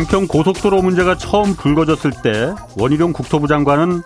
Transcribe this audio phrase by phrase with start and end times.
[0.00, 4.00] 양평 고속도로 문제가 처음 불거졌을 때 원희룡 국토부 장관은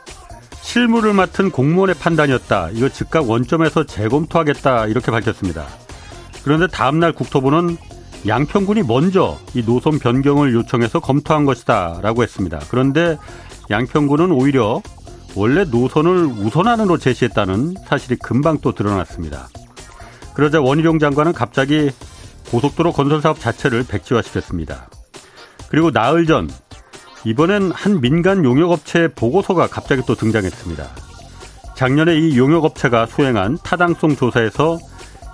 [0.61, 2.70] 실무를 맡은 공무원의 판단이었다.
[2.72, 4.86] 이거 즉각 원점에서 재검토하겠다.
[4.86, 5.64] 이렇게 밝혔습니다.
[6.43, 7.76] 그런데 다음날 국토부는
[8.26, 12.00] 양평군이 먼저 이 노선 변경을 요청해서 검토한 것이다.
[12.02, 12.58] 라고 했습니다.
[12.71, 13.16] 그런데
[13.71, 14.82] 양평군은 오히려
[15.36, 19.46] 원래 노선을 우선안으로 제시했다는 사실이 금방 또 드러났습니다.
[20.35, 21.93] 그러자 원희룡 장관은 갑자기
[22.50, 24.88] 고속도로 건설 사업 자체를 백지화시켰습니다.
[25.75, 26.49] 그리고 나흘 전
[27.25, 30.89] 이번엔 한 민간 용역업체의 보고서가 갑자기 또 등장했습니다.
[31.75, 34.78] 작년에 이 용역업체가 수행한 타당성 조사에서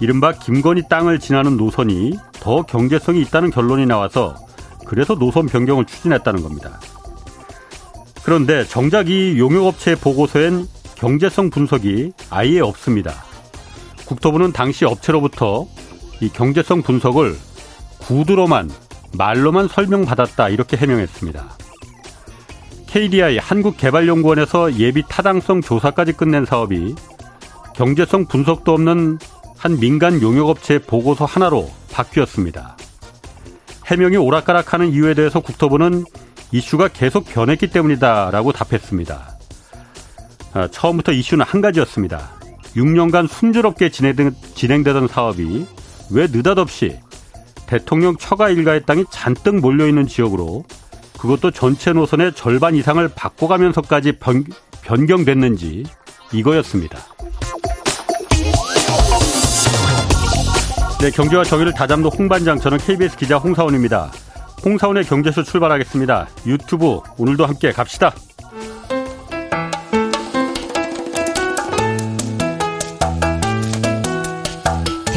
[0.01, 4.35] 이른바 김건희 땅을 지나는 노선이 더 경제성이 있다는 결론이 나와서
[4.87, 6.80] 그래서 노선 변경을 추진했다는 겁니다.
[8.23, 13.13] 그런데 정작 이 용역업체의 보고서엔 경제성 분석이 아예 없습니다.
[14.07, 15.66] 국토부는 당시 업체로부터
[16.23, 17.37] 이 경제성 분석을
[17.99, 18.71] 구두로만
[19.13, 21.45] 말로만 설명받았다 이렇게 해명했습니다.
[22.87, 26.95] KDI 한국개발연구원에서 예비 타당성 조사까지 끝낸 사업이
[27.75, 29.19] 경제성 분석도 없는
[29.57, 32.77] 한 민간 용역업체의 보고서 하나로 바뀌었습니다.
[33.87, 36.05] 해명이 오락가락하는 이유에 대해서 국토부는
[36.53, 39.38] 이슈가 계속 변했기 때문이다라고 답했습니다.
[40.53, 42.31] 아, 처음부터 이슈는 한 가지였습니다.
[42.75, 45.66] 6년간 순조롭게 진행되던 사업이
[46.11, 46.99] 왜 느닷없이
[47.71, 50.65] 대통령 처가 일가의 땅이 잔뜩 몰려있는 지역으로
[51.21, 54.45] 그것도 전체 노선의 절반 이상을 바꿔가면서까지 변,
[54.82, 55.85] 변경됐는지
[56.32, 56.98] 이거였습니다.
[61.01, 64.10] 네, 경제와 정의를 다잡는 홍반장 저는 KBS 기자 홍사원입니다.
[64.65, 66.28] 홍사원의 경제쇼 출발하겠습니다.
[66.47, 68.12] 유튜브 오늘도 함께 갑시다.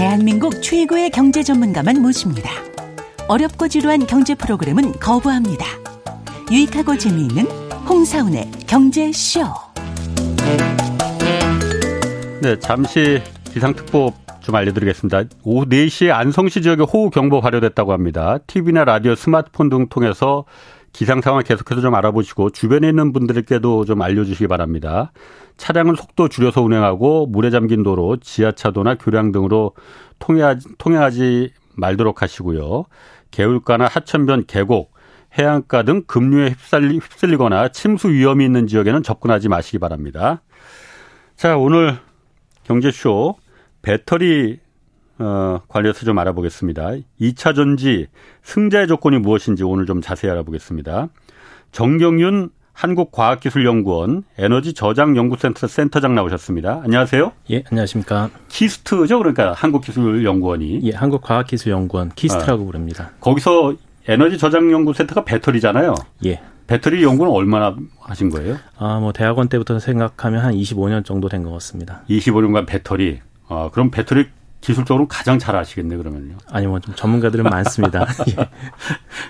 [0.04, 2.50] 대한민국 최고의 경제 전문가만 모십니다.
[3.30, 5.66] 어렵고 지루한 경제 프로그램은 거부합니다.
[6.52, 7.46] 유익하고 재미있는
[7.88, 9.46] 홍사운의 경제쇼.
[12.42, 13.22] 네, 잠시
[13.54, 15.24] 기상특보 좀 알려드리겠습니다.
[15.46, 18.40] 오후 4시에 안성시 지역에 호우경보 발효됐다고 합니다.
[18.46, 20.44] TV나 라디오, 스마트폰 등 통해서
[20.94, 25.12] 기상 상황 계속해서 좀 알아보시고 주변에 있는 분들께도 좀 알려주시기 바랍니다.
[25.58, 29.74] 차량은 속도 줄여서 운행하고 물에 잠긴 도로, 지하차도나 교량 등으로
[30.20, 32.86] 통행하지, 통행하지 말도록 하시고요.
[33.32, 34.94] 개울가나 하천변, 계곡,
[35.38, 40.44] 해안가 등 급류에 휩쓸리, 휩쓸리거나 침수 위험이 있는 지역에는 접근하지 마시기 바랍니다.
[41.36, 41.98] 자, 오늘
[42.64, 43.36] 경제쇼
[43.82, 44.60] 배터리
[45.20, 46.92] 어, 관련해서 좀 알아보겠습니다.
[47.22, 48.08] 2차 전지
[48.44, 51.10] 승자의 조건이 무엇인지 오늘 좀 자세히 알아보겠습니다.
[51.72, 56.82] 정경윤 한국과학기술연구원 에너지 저장 연구센터 센터장 나오셨습니다.
[56.84, 57.32] 안녕하세요.
[57.52, 58.32] 예, 안녕하십니까.
[58.48, 60.80] KIST죠, 그러니까 한국기술연구원이.
[60.84, 63.12] 예, 한국과학기술연구원 KIST라고 아, 부릅니다.
[63.20, 63.76] 거기서
[64.08, 65.94] 에너지 저장 연구센터가 배터리잖아요.
[66.26, 66.42] 예.
[66.66, 68.58] 배터리 연구는 얼마나 하신 거예요?
[68.78, 72.02] 아, 뭐 대학원 때부터 생각하면 한 25년 정도 된 것 같습니다.
[72.10, 73.20] 25년간 배터리.
[73.50, 74.26] 아, 그럼 배터리
[74.64, 76.38] 기술적으로 가장 잘 아시겠네 그러면요.
[76.52, 78.06] 아니 뭐 좀 전문가들은 많습니다.
[78.40, 78.50] 예.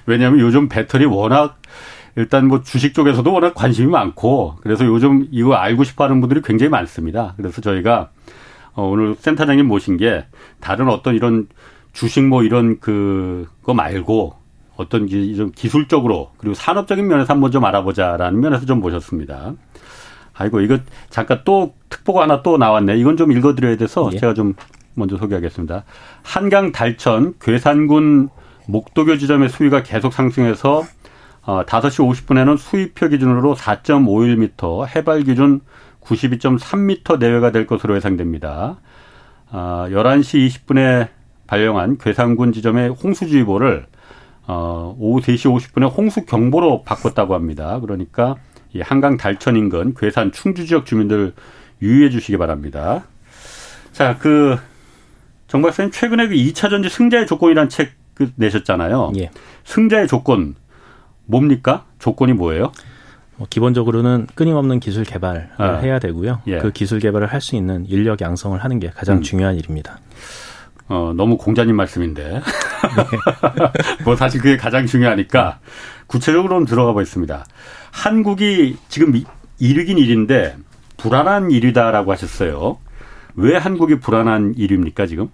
[0.05, 1.57] 왜냐하면 요즘 배터리 워낙
[2.15, 7.33] 일단 뭐 주식 쪽에서도 워낙 관심이 많고 그래서 요즘 이거 알고 싶어하는 분들이 굉장히 많습니다.
[7.37, 8.11] 그래서 저희가
[8.73, 10.25] 어, 오늘 센터장님 모신 게
[10.59, 11.47] 다른 어떤 이런
[11.93, 14.35] 주식 뭐 이런 그거 말고
[14.75, 19.53] 어떤 좀 기술적으로 그리고 산업적인 면에서 한번 좀 알아보자라는 면에서 좀 모셨습니다.
[20.35, 20.77] 아이고 이거
[21.09, 22.97] 잠깐 또 특보가 하나 또 나왔네.
[22.97, 24.17] 이건 좀 읽어드려야 돼서 예.
[24.17, 24.53] 제가 좀
[24.95, 25.83] 먼저 소개하겠습니다.
[26.23, 28.29] 한강 달천 괴산군
[28.67, 30.83] 목도교 지점의 수위가 계속 상승해서
[31.45, 35.59] 어, 5시 50분에는 수위표 기준으로 4.51m, 해발 기준
[36.01, 38.77] 92.3m 내외가 될 것으로 예상됩니다.
[39.51, 41.09] 어, 11시 20분에
[41.47, 43.85] 발령한 괴산군 지점의 홍수주의보를
[44.47, 47.79] 어, 오후 3시 50분에 홍수경보로 바꿨다고 합니다.
[47.79, 48.35] 그러니까
[48.73, 51.33] 이 한강 달천 인근 괴산 충주 지역 주민들
[51.81, 53.03] 유의해 주시기 바랍니다.
[53.91, 54.57] 자, 그,
[55.53, 59.11] 정 박사님 최근에 그 2차 전지 승자의 조건이라는 책그 내셨잖아요.
[59.17, 59.29] 예.
[59.65, 60.55] 승자의 조건
[61.25, 61.85] 뭡니까?
[61.99, 62.71] 조건이 뭐예요?
[63.35, 65.75] 뭐 기본적으로는 끊임없는 기술 개발을 아.
[65.75, 66.41] 해야 되고요.
[66.47, 66.57] 예.
[66.57, 69.21] 그 기술 개발을 할 수 있는 인력 양성을 하는 게 가장 음.
[69.21, 69.99] 중요한 일입니다.
[70.87, 72.41] 어, 너무 공자님 말씀인데.
[74.05, 75.59] 뭐 사실 그게 가장 중요하니까
[76.07, 77.45] 구체적으로는 들어가 보겠습니다.
[77.91, 79.13] 한국이 지금
[79.59, 80.55] 일위긴 일인데
[80.97, 82.79] 불안한 일위다라고 하셨어요.
[83.35, 85.29] 왜 한국이 불안한 일위입니까 지금?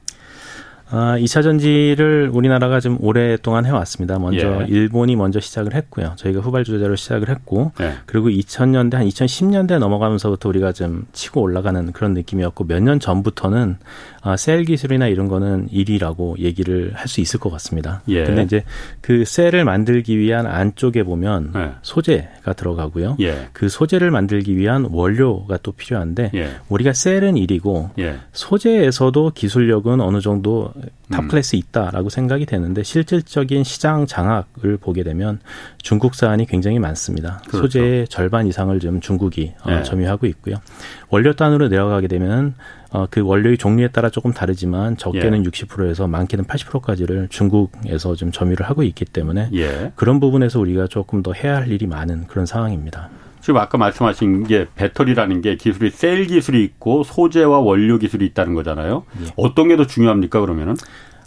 [0.92, 4.18] 아, 2차 전지를 우리나라가 좀 오랫동안 해왔습니다.
[4.18, 4.66] 먼저 예.
[4.68, 6.14] 일본이 먼저 시작을 했고요.
[6.16, 7.94] 저희가 후발주자로 시작을 했고, 예.
[8.08, 13.78] 그리고 2000년대 한 2010년대 넘어가면서부터 우리가 좀 치고 올라가는 그런 느낌이었고, 몇 년 전부터는
[14.22, 18.04] 아, 셀 기술이나 이런 거는 1위라고 얘기를 할 수 있을 것 같습니다.
[18.08, 18.24] 예.
[18.24, 18.64] 근데 이제
[19.02, 21.72] 그 셀을 만들기 위한 안쪽에 보면 예.
[21.82, 23.18] 소재가 들어가고요.
[23.20, 23.48] 예.
[23.52, 26.50] 그 소재를 만들기 위한 원료가 또 필요한데 예.
[26.70, 28.18] 우리가 셀은 1위고 예.
[28.32, 30.72] 소재에서도 기술력은 어느 정도
[31.12, 31.28] top 음.
[31.28, 35.40] 클래스 있다라고 생각이 되는데 실질적인 시장 장악을 보게 되면
[35.82, 37.42] 중국산이 굉장히 많습니다.
[37.48, 37.58] 그렇죠.
[37.58, 39.84] 소재의 절반 이상을 좀 중국이 어, 네.
[39.84, 40.56] 점유하고 있고요.
[41.10, 42.54] 원료 단으로 내려가게 되면
[42.92, 45.50] 어, 그 원료의 종류에 따라 조금 다르지만 적게는 예.
[45.50, 49.92] 60%에서 많게는 80%까지를 중국에서 좀 점유를 하고 있기 때문에 예.
[49.96, 53.10] 그런 부분에서 우리가 조금 더 해야 할 일이 많은 그런 상황입니다.
[53.42, 59.04] 지금 아까 말씀하신 게 배터리라는 게 기술이 셀 기술이 있고 소재와 원료 기술이 있다는 거잖아요.
[59.24, 59.28] 예.
[59.38, 60.76] 어떤 게 더 중요합니까 그러면은?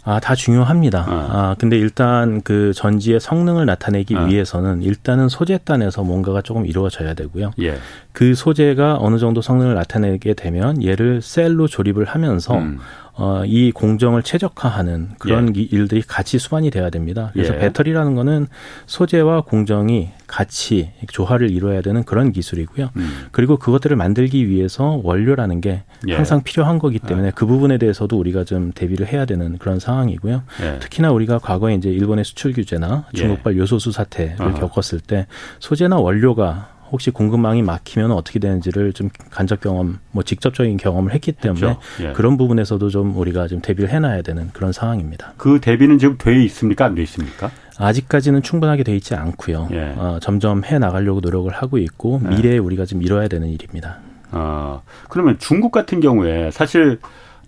[0.05, 0.99] 아, 다 중요합니다.
[1.07, 1.27] 어.
[1.31, 4.25] 아, 근데 일단 그 전지의 성능을 나타내기 어.
[4.25, 7.51] 위해서는 일단은 소재 단에서 뭔가가 조금 이루어져야 되고요.
[7.61, 7.77] 예.
[8.11, 12.79] 그 소재가 어느 정도 성능을 나타내게 되면 얘를 셀로 조립을 하면서 음.
[13.15, 15.61] 어, 이 공정을 최적화하는 그런 예.
[15.61, 17.29] 일들이 같이 수반이 돼야 됩니다.
[17.33, 17.59] 그래서 예.
[17.59, 18.47] 배터리라는 거는
[18.87, 22.89] 소재와 공정이 같이 조화를 이루어야 되는 그런 기술이고요.
[22.95, 23.27] 음.
[23.31, 26.15] 그리고 그것들을 만들기 위해서 원료라는 게 예.
[26.15, 27.31] 항상 필요한 거기 때문에 예.
[27.35, 30.43] 그 부분에 대해서도 우리가 좀 대비를 해야 되는 그런 상황이고요.
[30.63, 30.79] 예.
[30.79, 33.17] 특히나 우리가 과거에 이제 일본의 수출 규제나 예.
[33.17, 34.53] 중국발 요소수 사태를.
[34.53, 35.27] 겪었을 때
[35.59, 41.77] 소재나 원료가 혹시 공급망이 막히면 어떻게 되는지를 좀 간접 경험, 뭐 직접적인 경험을 했기 때문에
[42.01, 42.11] 예.
[42.13, 45.33] 그런 부분에서도 좀 우리가 좀 대비를 해놔야 되는 그런 상황입니다.
[45.37, 46.85] 그 대비는 지금 돼 있습니까?
[46.85, 47.49] 안 돼 있습니까?
[47.79, 49.69] 아직까지는 충분하게 돼 있지 않고요.
[49.71, 49.95] 예.
[49.97, 52.29] 어, 점점 해 나가려고 노력을 하고 있고 예.
[52.29, 53.97] 미래에 우리가 좀 이뤄야 되는 일입니다.
[54.29, 56.99] 아 그러면 중국 같은 경우에 사실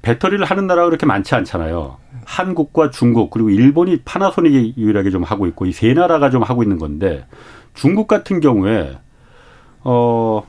[0.01, 1.97] 배터리를 하는 나라가 그렇게 많지 않잖아요.
[2.25, 6.79] 한국과 중국 그리고 일본이 파나소닉이 유일하게 좀 하고 있고 이 세 나라가 좀 하고 있는
[6.79, 7.25] 건데
[7.75, 8.97] 중국 같은 경우에
[9.85, 10.43] 어,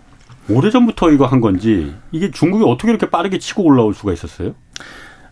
[0.48, 4.54] 오래전부터 이거 한 건지 이게 중국이 어떻게 이렇게 빠르게 치고 올라올 수가 있었어요?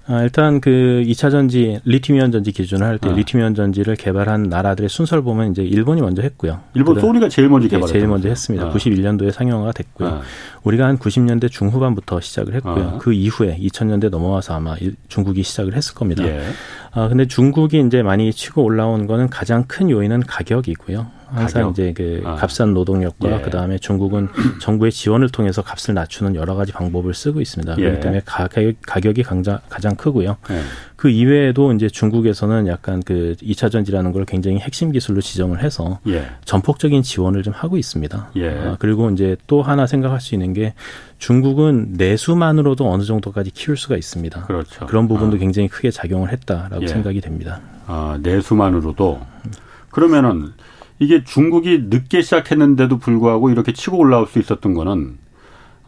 [0.06, 3.12] 아, 일단 그 2차 전지 리튬 이온 전지 기준을 할때 아.
[3.12, 6.60] 리튬 이온 전지를 개발한 나라들의 순서를 보면 이제 일본이 먼저 했고요.
[6.74, 7.92] 일본 소니가 제일 먼저 개발했죠.
[7.92, 8.66] 제일 먼저 했습니다.
[8.66, 8.70] 아.
[8.70, 10.08] 91년도에 상용화가 됐고요.
[10.08, 10.20] 아.
[10.62, 12.92] 우리가 한 90년대 중후반부터 시작을 했고요.
[12.96, 12.98] 아.
[12.98, 14.76] 그 이후에 2000년대 넘어와서 아마
[15.08, 16.22] 중국이 시작을 했을 겁니다.
[16.26, 16.42] 예.
[16.92, 21.06] 아 근데 중국이 이제 많이 치고 올라온 거는 가장 큰 요인은 가격이고요.
[21.34, 21.72] 항상 가격.
[21.72, 22.36] 이제 그 아.
[22.36, 23.40] 값싼 노동력과 예.
[23.42, 24.28] 그다음에 중국은
[24.60, 27.76] 정부의 지원을 통해서 값을 낮추는 여러 가지 방법을 쓰고 있습니다.
[27.78, 27.82] 예.
[27.82, 30.36] 그렇기 때문에 가격, 가격이 가장, 가장 크고요.
[30.50, 30.60] 예.
[30.96, 36.26] 그 이외에도 이제 중국에서는 약간 그 2차 전지라는 걸 굉장히 핵심 기술로 지정을 해서 예.
[36.44, 38.30] 전폭적인 지원을 좀 하고 있습니다.
[38.36, 38.48] 예.
[38.50, 40.74] 아, 그리고 이제 또 하나 생각할 수 있는 게
[41.18, 44.46] 중국은 내수만으로도 어느 정도까지 키울 수가 있습니다.
[44.46, 44.86] 그렇죠.
[44.86, 45.38] 그런 부분도 아.
[45.38, 46.86] 굉장히 크게 작용을 했다라고 예.
[46.86, 47.60] 생각이 됩니다.
[47.86, 49.20] 아, 내수만으로도
[49.90, 50.52] 그러면은
[50.98, 55.18] 이게 중국이 늦게 시작했는데도 불구하고 이렇게 치고 올라올 수 있었던 거는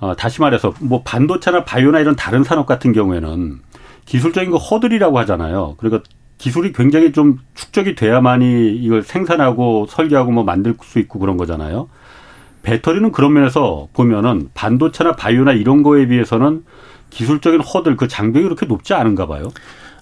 [0.01, 3.61] 어, 다시 말해서 뭐 반도체나 바이오나 이런 다른 산업 같은 경우에는
[4.05, 5.75] 기술적인 거 허들이라고 하잖아요.
[5.79, 6.03] 그러니까
[6.39, 11.89] 기술이 굉장히 좀 축적이 돼야만이 이걸 생산하고 설계하고 뭐 만들 수 있고 그런 거잖아요.
[12.63, 16.65] 배터리는 그런 면에서 보면은 반도체나 바이오나 이런 거에 비해서는
[17.11, 19.49] 기술적인 허들 그 장벽이 그렇게 높지 않은가 봐요.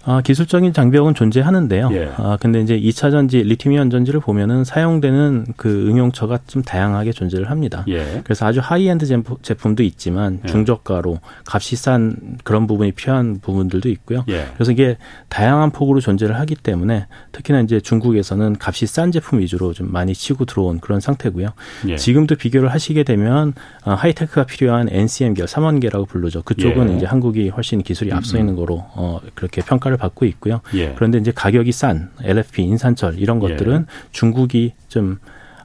[0.06, 1.91] 아, 기술적인 장벽은 존재하는데요.
[1.93, 2.11] 예.
[2.17, 7.84] 아, 근데 이제 2차 전지, 리튬이온 전지를 보면은 사용되는 그 응용처가 좀 다양하게 존재를 합니다.
[7.89, 8.20] 예.
[8.25, 9.06] 그래서 아주 하이엔드
[9.43, 10.49] 제품도 있지만 예.
[10.49, 14.25] 중저가로 값이 싼 그런 부분이 필요한 부분들도 있고요.
[14.29, 14.46] 예.
[14.55, 19.91] 그래서 이게 다양한 폭으로 존재를 하기 때문에 특히나 이제 중국에서는 값이 싼 제품 위주로 좀
[19.91, 21.49] 많이 치고 들어온 그런 상태고요.
[21.89, 21.96] 예.
[21.96, 26.43] 지금도 비교를 하시게 되면 아, 하이테크가 필요한 NCM계열, 3원계라고 부르죠.
[26.43, 26.96] 그쪽은 예.
[26.96, 30.60] 이제 한국이 훨씬 기술이 앞서 있는 거로 어, 그렇게 평가를 평가를 받고 있고요.
[30.74, 30.93] 예.
[30.94, 33.48] 그런데 이제 가격이 싼 LFP, 인산철 이런 예.
[33.48, 34.10] 것들은 예.
[34.13, 35.19] 중국이 좀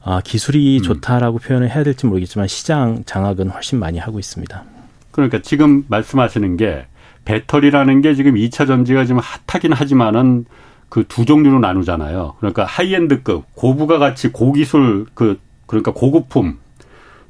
[0.03, 0.83] 아, 기술이 음.
[0.83, 4.63] 좋다라고 표현을 해야 될지 모르겠지만 시장 장악은 훨씬 많이 하고 있습니다.
[5.11, 6.85] 그러니까 지금 말씀하시는 게
[7.25, 10.45] 배터리라는 게 지금 2차 전지가 지금 핫하긴 하지만은
[10.87, 12.35] 그 두 종류로 나누잖아요.
[12.39, 16.57] 그러니까 하이엔드급, 고부가 가치, 고기술 그 그러니까 고급품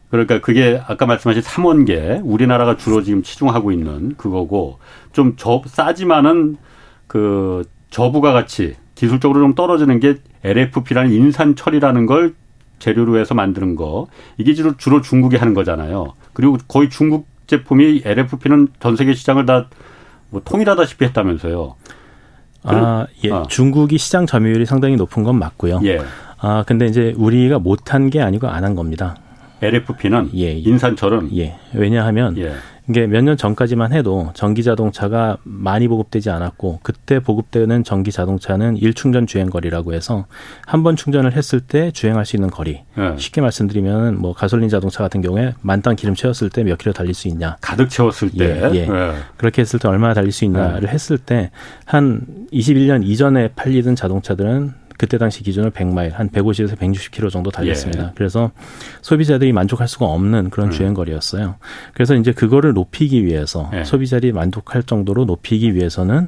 [0.09, 4.79] 그러니까 그게 아까 말씀하신 삼원계 우리나라가 주로 지금 치중하고 있는 그거고
[5.11, 6.55] 좀 저 싸지만은
[7.09, 12.35] 그 저부가 가치 기술적으로 좀 떨어지는 게 LFP라는 인산 처리라는 걸
[12.79, 16.13] 재료로 해서 만드는 거 이게 주로 주로 중국이 하는 거잖아요.
[16.31, 19.67] 그리고 거의 중국 제품이 LFP는 전 세계 시장을 다
[20.31, 21.75] 뭐 통일하다시피 했다면서요.
[22.63, 23.31] 아, 예.
[23.31, 23.43] 아.
[23.49, 25.81] 중국이 시장 점유율이 상당히 높은 건 맞고요.
[25.85, 25.99] 예.
[26.39, 29.15] 아, 근데 이제 우리가 못한 게 아니고 안 한 겁니다.
[29.61, 30.51] LFP는 예, 예.
[30.53, 31.55] 인산철은 예.
[31.73, 32.53] 왜냐하면 예.
[32.87, 39.27] 이게 몇 년 전까지만 해도 전기 자동차가 많이 보급되지 않았고 그때 보급되는 전기 자동차는 일충전
[39.27, 40.25] 주행 거리라고 해서
[40.65, 42.81] 한 번 충전을 했을 때 주행할 수 있는 거리.
[42.97, 43.13] 네.
[43.17, 47.27] 쉽게 말씀드리면 뭐 가솔린 자동차 같은 경우에 만땅 기름 채웠을 때 몇 킬로 달릴 수
[47.27, 47.57] 있냐.
[47.61, 48.71] 가득 채웠을 때.
[48.73, 48.85] 예, 예.
[48.87, 49.13] 네.
[49.37, 50.87] 그렇게 했을 때 얼마나 달릴 수 있냐를 네.
[50.87, 51.51] 했을 때
[51.85, 58.07] 한 21년 이전에 팔리던 자동차들은 그때 당시 기준으로 100마일 한 150에서 160km 정도 달렸습니다.
[58.07, 58.11] 예.
[58.15, 58.51] 그래서
[59.01, 60.71] 소비자들이 만족할 수가 없는 그런 음.
[60.71, 61.55] 주행 거리였어요.
[61.93, 63.85] 그래서 이제 그거를 높이기 위해서 예.
[63.85, 66.27] 소비자들이 만족할 정도로 높이기 위해서는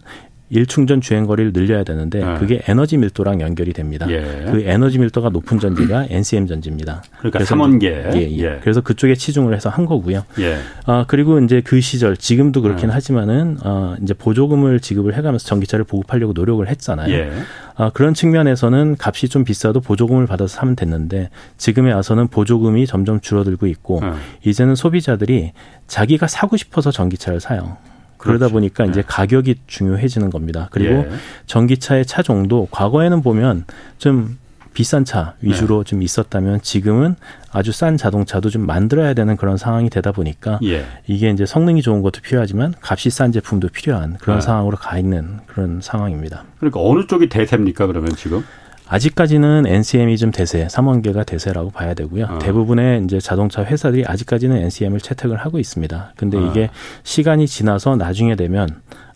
[0.52, 2.36] 일충전 주행 거리를 늘려야 되는데 네.
[2.38, 4.06] 그게 에너지 밀도랑 연결이 됩니다.
[4.10, 4.46] 예.
[4.52, 7.04] 그 에너지 밀도가 높은 전지가 NCM 전지입니다.
[7.20, 7.84] 그러니까 3원계.
[7.84, 8.60] 예, 예, 예.
[8.62, 10.24] 그래서 그쪽에 치중을 해서 한 거고요.
[10.40, 10.58] 예.
[10.86, 12.94] 아 그리고 이제 그 시절 지금도 그렇긴 네.
[12.94, 17.14] 하지만은 어 이제 보조금을 지급을 해가면서 전기차를 보급하려고 노력을 했잖아요.
[17.14, 17.32] 예.
[17.76, 23.68] 아, 그런 측면에서는 값이 좀 비싸도 보조금을 받아서 사면 됐는데 지금에 와서는 보조금이 점점 줄어들고
[23.68, 24.12] 있고 네.
[24.44, 25.54] 이제는 소비자들이
[25.88, 27.78] 자기가 사고 싶어서 전기차를 사요.
[28.22, 28.54] 그러다 그렇죠.
[28.54, 29.08] 보니까 이제 네.
[29.08, 30.70] 가격이 중요해지는 겁니다.
[30.72, 31.10] 그리고 예.
[31.48, 33.66] 전기차의 차종도 과거에는 보면
[33.98, 34.38] 좀
[34.74, 35.90] 비싼 차 위주로 네.
[35.90, 37.16] 좀 있었다면 지금은
[37.52, 40.86] 아주 싼 자동차도 좀 만들어야 되는 그런 상황이 되다 보니까 예.
[41.08, 44.46] 이게 이제 성능이 좋은 것도 필요하지만 값이 싼 제품도 필요한 그런 네.
[44.46, 46.46] 상황으로 가 있는 그런 상황입니다.
[46.60, 48.44] 그러니까 어느 쪽이 대세입니까 그러면 지금?
[48.92, 52.26] 아직까지는 NCM이 좀 대세, 3원계가 대세라고 봐야 되고요.
[52.26, 52.40] 어.
[52.40, 56.12] 대부분의 이제 자동차 회사들이 아직까지는 NCM을 채택을 하고 있습니다.
[56.18, 56.42] 근데 어.
[56.42, 56.70] 이게
[57.04, 58.68] 시간이 지나서 나중에 되면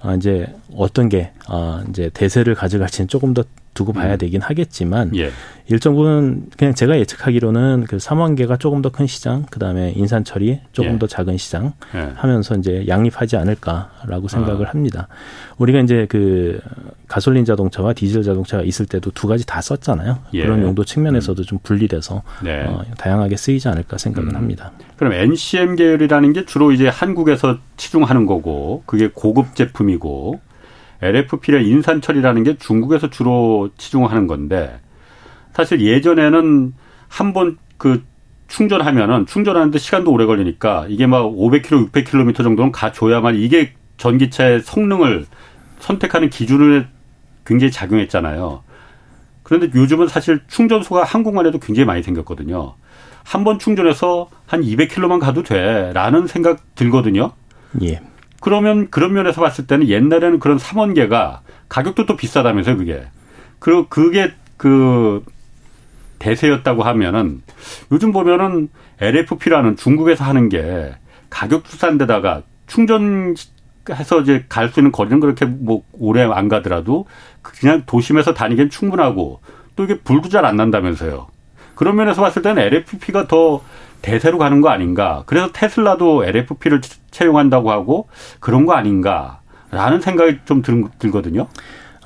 [0.01, 3.43] 어, 이제 어떤 게 어, 이제 대세를 가져갈지는 조금 더
[3.75, 4.17] 두고 봐야 음.
[4.17, 5.31] 되긴 하겠지만 예.
[5.67, 10.93] 일정 부분 그냥 제가 예측하기로는 그 삼원계가 조금 더 큰 시장, 그 다음에 인산철이 조금
[10.93, 10.99] 예.
[10.99, 12.11] 더 작은 시장 예.
[12.15, 14.69] 하면서 이제 양립하지 않을까라고 생각을 아.
[14.69, 15.09] 합니다.
[15.57, 16.61] 우리가 이제 그
[17.09, 20.19] 가솔린 자동차와 디젤 자동차가 있을 때도 두 가지 다 썼잖아요.
[20.35, 20.43] 예.
[20.43, 21.43] 그런 용도 측면에서도 음.
[21.43, 22.63] 좀 분리돼서 네.
[22.65, 24.35] 어, 다양하게 쓰이지 않을까 생각은 음.
[24.35, 24.71] 합니다.
[24.95, 30.39] 그럼 NCM 계열이라는 게 주로 이제 한국에서 치중하는 거고 그게 고급 제품이고
[31.01, 34.79] LFP의 인산철이라는 게 중국에서 주로 치중하는 건데
[35.53, 36.73] 사실 예전에는
[37.07, 38.03] 한 번 그
[38.47, 45.25] 충전하면은 충전하는데 시간도 오래 걸리니까 이게 막 500km, 600km 정도는 가줘야만 이게 전기차의 성능을
[45.79, 46.87] 선택하는 기준을
[47.45, 48.63] 굉장히 작용했잖아요.
[49.43, 52.75] 그런데 요즘은 사실 충전소가 한국만 해도 굉장히 많이 생겼거든요.
[53.23, 57.31] 한 번 충전해서 한 200km만 가도 돼라는 생각 들거든요.
[57.81, 57.99] 예.
[58.45, 63.03] 그러면 그런 면에서 봤을 때는 옛날에는 그런 삼원계가 가격도 또 비싸다면서요, 그게.
[63.57, 65.23] 그리고 그게 그
[66.19, 67.41] 대세였다고 하면은
[67.91, 68.69] 요즘 보면은
[69.01, 70.93] LFP라는 중국에서 하는 게
[71.31, 73.33] 가격도 싼 데다가 충전
[73.89, 77.07] 해서 이제 갈 수 있는 거리는 그렇게 뭐 오래 안 가더라도
[77.41, 79.41] 그냥 도심에서 다니기엔 충분하고
[79.75, 81.25] 또 이게 불도 잘 안 난다면서요.
[81.73, 83.63] 그런 면에서 봤을 때는 LFP가 더
[84.05, 85.23] 대세로 가는 거 아닌가.
[85.25, 88.07] 그래서 테슬라도 LFP를 채용한다고 하고
[88.39, 91.47] 그런 거 아닌가라는 생각이 좀 들, 들거든요.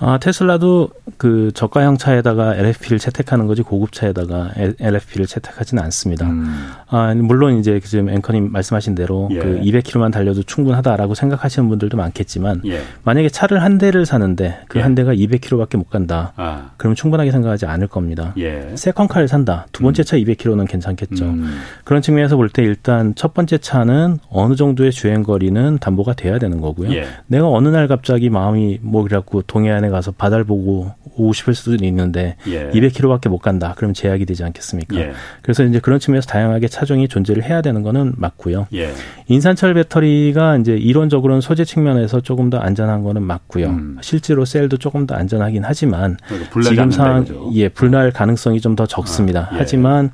[0.02, 6.28] 아, 테슬라도 그 저가형 차에다가 LFP를 채택하는 거지 고급 차에다가 LFP를 채택하지는 않습니다.
[6.30, 6.70] 음.
[6.88, 9.40] 아, 물론 이제 지금 앵커님 말씀하신 대로 예.
[9.40, 12.82] 그 200km만 달려도 충분하다라고 생각하시는 분들도 많겠지만 예.
[13.04, 14.96] 만약에 차를 한 대를 사는데 그한 예.
[14.96, 16.34] 대가 200km밖에 못 간다.
[16.38, 16.72] 아.
[16.78, 18.34] 그러면 충분하게 생각하지 않을 겁니다.
[18.38, 18.72] 예.
[18.76, 19.68] 세컨카를 산다.
[19.74, 20.06] 두 번째 음.
[20.06, 21.26] 차 200km는 괜찮겠죠.
[21.26, 21.60] 음.
[21.84, 26.62] 그런 측면에서 볼 때 일단 첫 번째 차는 어느 정도의 주행 거리는 담보가 돼야 되는
[26.62, 26.92] 거고요.
[26.94, 27.06] 예.
[27.28, 31.84] 내가 어느 날 갑자기 마음이 뭐 그래갖고 동해안에 동해 가서 바다를 보고 오고 싶을 수도
[31.84, 32.70] 있는데 예.
[32.70, 33.74] 200km밖에 못 간다.
[33.76, 34.96] 그럼 제약이 되지 않겠습니까?
[34.98, 35.12] 예.
[35.42, 38.68] 그래서 이제 그런 측면에서 다양하게 차종이 존재를 해야 되는 거는 맞고요.
[38.74, 38.94] 예.
[39.28, 43.68] 인산철 배터리가 이제 이론적으로는 소재 측면에서 조금 더 안전한 거는 맞고요.
[43.68, 43.98] 음.
[44.02, 49.50] 실제로 셀도 조금 더 안전하긴 하지만 그러니까 지금 상황 예 불날 가능성이 좀 더 적습니다.
[49.52, 49.58] 아, 예.
[49.60, 50.12] 하지만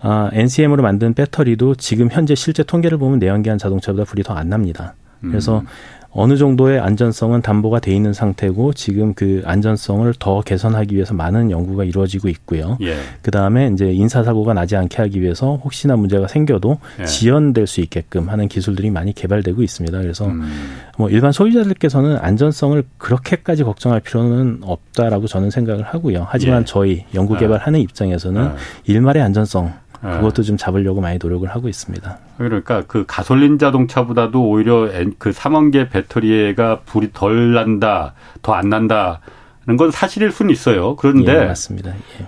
[0.00, 4.94] 아, NCM으로 만든 배터리도 지금 현재 실제 통계를 보면 내연기관 자동차보다 불이 더 안 납니다.
[5.20, 5.66] 그래서 음.
[6.18, 11.84] 어느 정도의 안전성은 담보가 돼 있는 상태고 지금 그 안전성을 더 개선하기 위해서 많은 연구가
[11.84, 12.78] 이루어지고 있고요.
[12.80, 12.96] 예.
[13.20, 17.04] 그 다음에 이제 인사 사고가 나지 않게 하기 위해서 혹시나 문제가 생겨도 예.
[17.04, 20.00] 지연될 수 있게끔 하는 기술들이 많이 개발되고 있습니다.
[20.00, 20.42] 그래서 음.
[20.96, 26.26] 뭐 일반 소비자들께서는 안전성을 그렇게까지 걱정할 필요는 없다라고 저는 생각을 하고요.
[26.30, 26.64] 하지만 예.
[26.64, 28.56] 저희 연구 개발하는 입장에서는 아.
[28.86, 29.72] 일말의 안전성 네.
[30.00, 32.18] 그것도 좀 잡으려고 많이 노력을 하고 있습니다.
[32.38, 34.88] 그러니까 그 가솔린 자동차보다도 오히려
[35.18, 40.96] 그 삼원계 배터리가 불이 덜 난다, 더 안 난다는 건 사실일 수는 있어요.
[40.96, 41.90] 그런데 예, 맞습니다.
[41.90, 42.26] 예.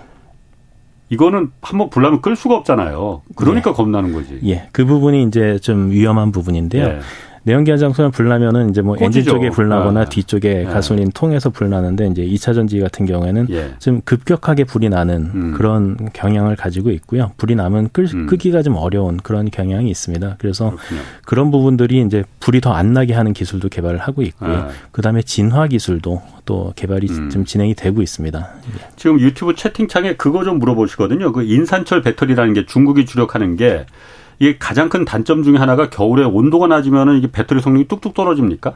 [1.09, 3.23] 이거는 한번 불나면 끌 수가 없잖아요.
[3.35, 3.73] 그러니까 예.
[3.73, 4.39] 겁나는 거지.
[4.45, 6.99] 예, 그 부분이 이제 좀 위험한 부분인데요.
[7.45, 7.51] 예.
[7.51, 8.95] 내연기관 장소에 불나면은 이제 뭐.
[8.99, 10.05] 엔진 쪽에 불나거나 아.
[10.05, 10.63] 뒤쪽에 네.
[10.65, 13.71] 가솔린 통해서 불나는데 이제 2차 전지 같은 경우에는 예.
[13.79, 15.53] 좀 급격하게 불이 나는 음.
[15.55, 17.31] 그런 경향을 가지고 있고요.
[17.37, 18.25] 불이 나면 끄, 음.
[18.27, 20.35] 끄기가 좀 어려운 그런 경향이 있습니다.
[20.39, 21.01] 그래서 그렇군요.
[21.25, 24.53] 그런 부분들이 이제 불이 더 안 나게 하는 기술도 개발을 하고 있고요.
[24.53, 24.69] 아.
[24.91, 27.29] 그다음에 진화 기술도 또 개발이 음.
[27.29, 28.47] 좀 진행이 되고 있습니다.
[28.95, 31.31] 지금 유튜브 채팅창에 그거 좀 물어보시거든요.
[31.33, 33.85] 그 인산철 배터리라는 게 중국이 주력하는 게
[34.39, 38.73] 이게 가장 큰 단점 중에 하나가 겨울에 온도가 낮으면 이게 배터리 성능이 뚝뚝 떨어집니까?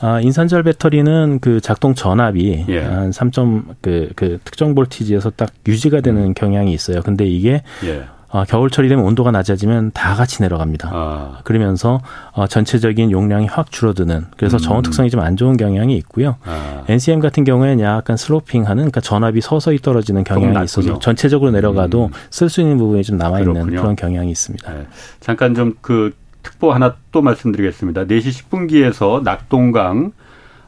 [0.00, 2.80] 아, 인산철 배터리는 그 작동 전압이 예.
[2.80, 6.34] 한 3점 그, 그 특정 볼티지에서 딱 유지가 되는 음.
[6.34, 7.00] 경향이 있어요.
[7.02, 8.04] 근데 이게 예.
[8.30, 10.90] 어, 겨울철이 되면 온도가 낮아지면 다 같이 내려갑니다.
[10.92, 11.38] 아.
[11.44, 12.00] 그러면서
[12.32, 14.58] 어, 전체적인 용량이 확 줄어드는 그래서 음.
[14.58, 16.36] 저온 특성이 좀 안 좋은 경향이 있고요.
[16.46, 16.84] 아.
[16.88, 22.10] NCM 같은 경우에는 약간 슬로핑하는 그러니까 전압이 서서히 떨어지는 경향이 있어서 전체적으로 내려가도 음.
[22.30, 24.72] 쓸수 있는 부분이 좀 남아 있는 그런 경향이 있습니다.
[24.72, 24.86] 네.
[25.20, 28.04] 잠깐 좀 그 특보 하나 또 말씀드리겠습니다.
[28.04, 30.12] 4시 10분기에서 낙동강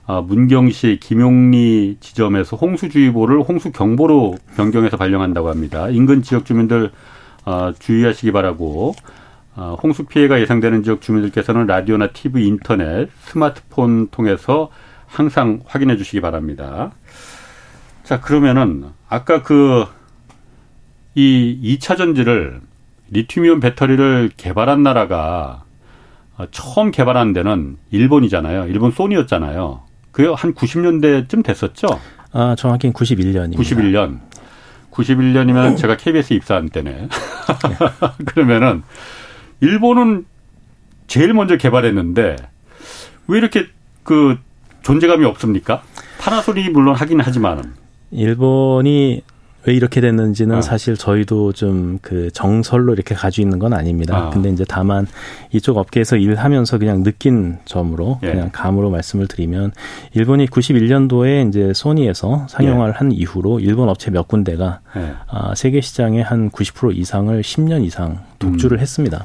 [0.06, 5.88] 어, 문경시 김용리 지점에서 홍수주의보를 홍수경보로 변경해서 발령한다고 합니다.
[5.88, 6.90] 인근 지역 주민들
[7.44, 8.94] 어, 주의하시기 바라고
[9.54, 14.70] 어, 홍수 피해가 예상되는 지역 주민들께서는 라디오나 TV, 인터넷, 스마트폰 통해서
[15.06, 16.92] 항상 확인해 주시기 바랍니다.
[18.04, 19.86] 자, 그러면은 아까 그
[21.14, 22.60] 이 2차 전지를
[23.10, 25.64] 리튬이온 배터리를 개발한 나라가
[26.38, 28.66] 어, 처음 개발한 데는 일본이잖아요.
[28.68, 29.82] 일본 소니였잖아요.
[30.10, 31.88] 그게 한 90년대쯤 됐었죠?
[32.32, 33.58] 아, 정확히는 91년입니다.
[33.58, 34.20] 91년.
[34.92, 37.08] 91년이면 제가 KBS 입사한 때네.
[38.26, 38.82] 그러면은
[39.60, 40.26] 일본은
[41.06, 42.36] 제일 먼저 개발했는데
[43.28, 43.66] 왜 이렇게
[44.02, 44.38] 그
[44.82, 45.82] 존재감이 없습니까?
[46.18, 47.74] 파나소닉이 물론 하긴 하지만은
[48.10, 49.22] 일본이
[49.66, 50.62] 왜 이렇게 됐는지는 아.
[50.62, 54.16] 사실 저희도 좀 그 정설로 이렇게 가지고 있는 건 아닙니다.
[54.16, 54.30] 아.
[54.30, 55.06] 근데 이제 다만
[55.52, 58.32] 이쪽 업계에서 일하면서 그냥 느낀 점으로 예.
[58.32, 59.72] 그냥 감으로 말씀을 드리면
[60.14, 62.98] 일본이 91년도에 이제 소니에서 상용화를 예.
[62.98, 65.14] 한 이후로 일본 업체 몇 군데가 예.
[65.28, 68.80] 아, 세계 시장의 한 90% 이상을 10년 이상 독주를 음.
[68.80, 69.22] 했습니다.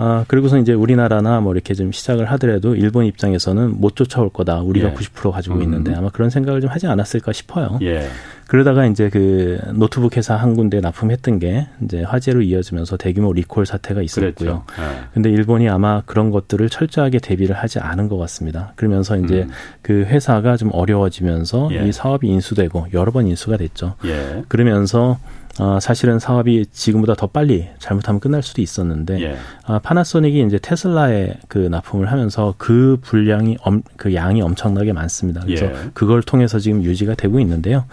[0.00, 0.04] 예.
[0.04, 4.60] 아, 그리고서 이제 우리나라나 뭐 이렇게 좀 시작을 하더라도 일본 입장에서는 못 쫓아올 거다.
[4.60, 4.94] 우리가 예.
[4.94, 5.62] 90% 가지고 음.
[5.62, 7.78] 있는데 아마 그런 생각을 좀 하지 않았을까 싶어요.
[7.82, 8.08] 예.
[8.50, 14.02] 그러다가 이제 그 노트북 회사 한 군데 납품했던 게 이제 화재로 이어지면서 대규모 리콜 사태가
[14.02, 14.64] 있었고요.
[14.76, 15.00] 네.
[15.14, 18.72] 근데 일본이 아마 그런 것들을 철저하게 대비를 하지 않은 것 같습니다.
[18.74, 19.50] 그러면서 이제 음.
[19.82, 21.86] 그 회사가 좀 어려워지면서 예.
[21.86, 23.94] 이 사업이 인수되고 여러 번 인수가 됐죠.
[24.04, 24.42] 예.
[24.48, 25.20] 그러면서
[25.60, 29.36] 어, 사실은 사업이 지금보다 더 빨리 잘못하면 끝날 수도 있었는데 예.
[29.64, 35.42] 아, 파나소닉이 이제 테슬라에 그 납품을 하면서 그 분량이 엄, 그 양이 엄청나게 많습니다.
[35.44, 35.74] 그래서 예.
[35.92, 37.84] 그걸 통해서 지금 유지가 되고 있는데요.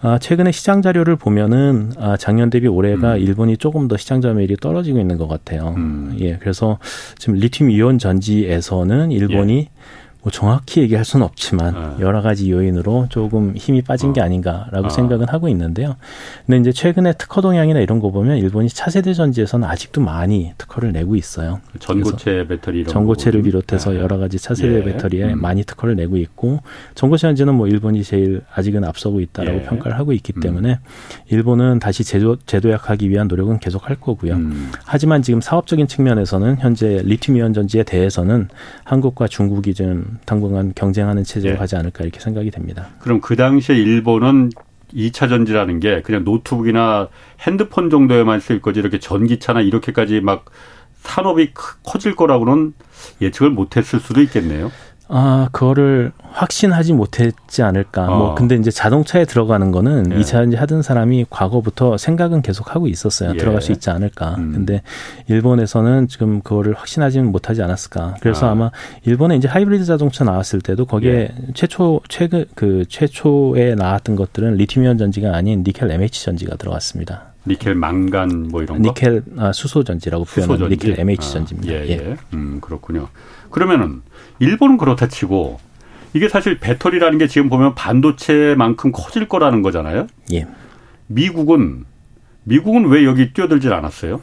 [0.00, 3.20] 아, 최근에 시장 자료를 보면은 아, 작년 대비 올해가 음.
[3.20, 5.74] 일본이 조금 더 시장 점유율이 떨어지고 있는 것 같아요.
[5.76, 6.16] 음.
[6.20, 6.78] 예, 그래서
[7.18, 9.68] 지금 리튬 이온 전지에서는 일본이 예.
[10.22, 12.04] 뭐 정확히 얘기할 수는 없지만 네.
[12.04, 14.12] 여러 가지 요인으로 조금 힘이 빠진 어.
[14.12, 14.90] 게 아닌가라고 어.
[14.90, 15.96] 생각은 하고 있는데요.
[16.46, 21.16] 근데 이제 최근에 특허 동향이나 이런 거 보면 일본이 차세대 전지에서는 아직도 많이 특허를 내고
[21.16, 21.60] 있어요.
[21.78, 24.00] 전고체 배터리 전고체를 비롯해서 네.
[24.00, 24.84] 여러 가지 차세대 예.
[24.84, 25.40] 배터리에 음.
[25.40, 26.60] 많이 특허를 내고 있고
[26.94, 29.62] 전고체 전지는 뭐 일본이 제일 아직은 앞서고 있다라고 예.
[29.62, 30.40] 평가를 하고 있기 음.
[30.40, 30.80] 때문에
[31.28, 34.34] 일본은 다시 제도 제도약하기 위한 노력은 계속 할 거고요.
[34.34, 34.70] 음.
[34.84, 38.48] 하지만 지금 사업적인 측면에서는 현재 리튬이온 전지에 대해서는
[38.84, 41.58] 한국과 중국이 좀 당분간 경쟁하는 체제로 네.
[41.58, 42.88] 가지 않을까 이렇게 생각이 됩니다.
[43.00, 44.50] 그럼 그 당시에 일본은
[44.94, 47.08] 2차 전지라는 게 그냥 노트북이나
[47.40, 50.46] 핸드폰 정도에만 쓸 거지 이렇게 전기차나 이렇게까지 막
[51.02, 52.74] 산업이 커질 거라고는
[53.20, 54.70] 예측을 못 했을 수도 있겠네요.
[55.12, 58.06] 아, 그거를 확신하지 못했지 않을까.
[58.06, 58.18] 뭐 어.
[58.18, 60.16] 뭐 근데 이제 자동차에 들어가는 거는 예.
[60.20, 63.32] 2차 전지 하던 사람이 과거부터 생각은 계속 하고 있었어요.
[63.34, 63.36] 예.
[63.36, 64.36] 들어갈 수 있지 않을까.
[64.38, 64.52] 음.
[64.52, 64.82] 근데
[65.26, 68.16] 일본에서는 지금 그거를 확신하지는 못하지 않았을까.
[68.20, 68.54] 그래서 아.
[68.54, 68.70] 마
[69.04, 71.34] 일본에 이제 하이브리드 자동차 나왔을 때도 거기에 예.
[71.54, 77.32] 최초 최근 그 최초에 나왔던 것들은 리튬이온 전지가 아닌 니켈 MH 전지가 들어갔습니다.
[77.46, 78.88] 니켈 망간 뭐 이런 거?
[78.88, 81.72] 니켈 아, 수소 전지라고 표현하는 니켈 MH 아, 전지입니다.
[81.72, 81.90] 예, 예.
[81.90, 82.16] 예.
[82.34, 83.08] 음, 그렇군요.
[83.50, 84.02] 그러면은
[84.40, 85.60] 일본은 그렇다 치고
[86.12, 90.08] 이게 사실 배터리라는 게 지금 보면 반도체만큼 커질 거라는 거잖아요.
[90.32, 90.46] 예.
[91.06, 91.84] 미국은
[92.44, 94.20] 미국은 왜 여기 뛰어들질 않았어요?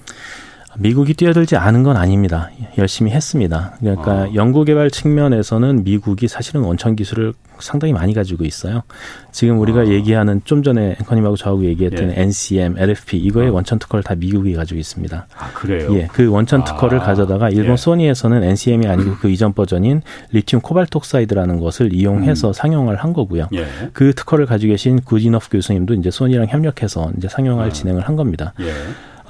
[0.80, 2.50] 미국이 뛰어들지 않은 건 아닙니다.
[2.78, 3.76] 열심히 했습니다.
[3.80, 4.34] 그러니까 아.
[4.34, 8.84] 연구개발 측면에서는 미국이 사실은 원천 기술을 상당히 많이 가지고 있어요.
[9.32, 9.88] 지금 우리가 아.
[9.88, 12.22] 얘기하는 좀 전에 앵커님하고 저하고 얘기했던 예.
[12.22, 13.52] NCM, LFP 이거의 아.
[13.52, 15.28] 원천 특허를 다 미국이 가지고 있습니다.
[15.36, 15.90] 아 그래요?
[15.96, 17.04] 예, 그 원천 특허를 아.
[17.04, 17.78] 가져다가 일본 예.
[17.78, 22.54] 소니에서는 NCM이 아니고 그 이전 버전인 리튬 cobalt oxide라는 것을 이용해서 음.
[22.54, 23.48] 상용을 한 거고요.
[23.54, 23.66] 예.
[23.94, 27.70] 그 특허를 가지고 계신 구디너프 교수님도 이제 소니랑 협력해서 이제 상용을 아.
[27.70, 28.54] 진행을 한 겁니다.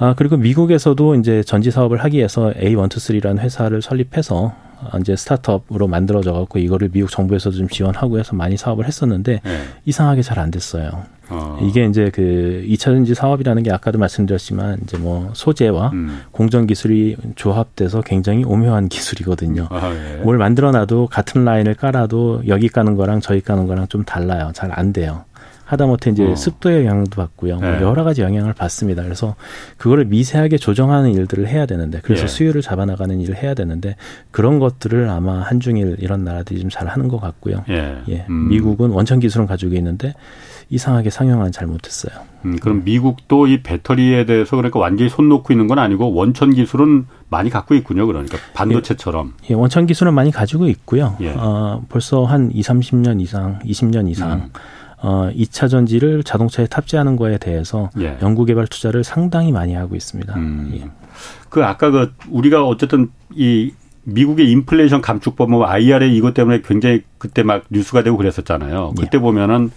[0.00, 0.04] 예.
[0.04, 4.52] 아, 그리고 미국에서도 이제 전지 사업을 하기 위해서 A123라는 회사를 설립해서
[5.00, 9.60] 이제 스타트업으로 만들어져 갖고 이거를 미국 정부에서도 좀 지원하고 해서 많이 사업을 했었는데 네.
[9.84, 11.02] 이상하게 잘 안 됐어요.
[11.30, 11.58] 어.
[11.60, 16.20] 이게 이제 그 2차전지 사업이라는 게 아까도 말씀드렸지만 이제 뭐 소재와 음.
[16.30, 19.66] 공정 기술이 조합돼서 굉장히 오묘한 기술이거든요.
[19.70, 20.22] 아, 예.
[20.22, 24.52] 뭘 만들어 놔도 같은 라인을 깔아도 여기 까는 거랑 저기 까는 거랑 좀 달라요.
[24.54, 25.24] 잘 안 돼요.
[25.68, 26.34] 하다못해 이제 어.
[26.34, 27.56] 습도의 영향도 받고요.
[27.56, 27.82] 뭐 네.
[27.82, 29.02] 여러 가지 영향을 받습니다.
[29.02, 29.36] 그래서
[29.76, 32.26] 그거를 미세하게 조정하는 일들을 해야 되는데 그래서 예.
[32.26, 33.96] 수요를 잡아나가는 일을 해야 되는데
[34.30, 37.64] 그런 것들을 아마 한중일 이런 나라들이 좀 잘 하는 것 같고요.
[37.68, 37.98] 예.
[38.08, 38.26] 예.
[38.30, 38.48] 음.
[38.48, 40.14] 미국은 원천 기술은 가지고 있는데
[40.70, 42.12] 이상하게 상용화는 잘못했어요.
[42.44, 47.06] 음, 그럼 미국도 이 배터리에 대해서 그러니까 완전히 손 놓고 있는 건 아니고 원천 기술은
[47.28, 48.06] 많이 갖고 있군요.
[48.06, 49.34] 그러니까 반도체처럼.
[49.44, 51.16] 예, 예 원천 기술은 많이 가지고 있고요.
[51.20, 51.30] 예.
[51.36, 54.50] 어, 벌써 한 2, 30년 이상, 20년 이상 음.
[55.00, 58.18] 어, 2차 전지를 자동차에 탑재하는 거에 대해서 예.
[58.20, 60.34] 연구개발 투자를 상당히 많이 하고 있습니다.
[60.36, 60.72] 음.
[60.74, 60.88] 예.
[61.48, 63.72] 그 아까 그 우리가 어쨌든 이
[64.04, 68.94] 미국의 인플레이션 감축법 뭐 IRA 이것 때문에 굉장히 그때 막 뉴스가 되고 그랬었잖아요.
[68.98, 69.02] 예.
[69.02, 69.20] 그때 예.
[69.20, 69.70] 보면은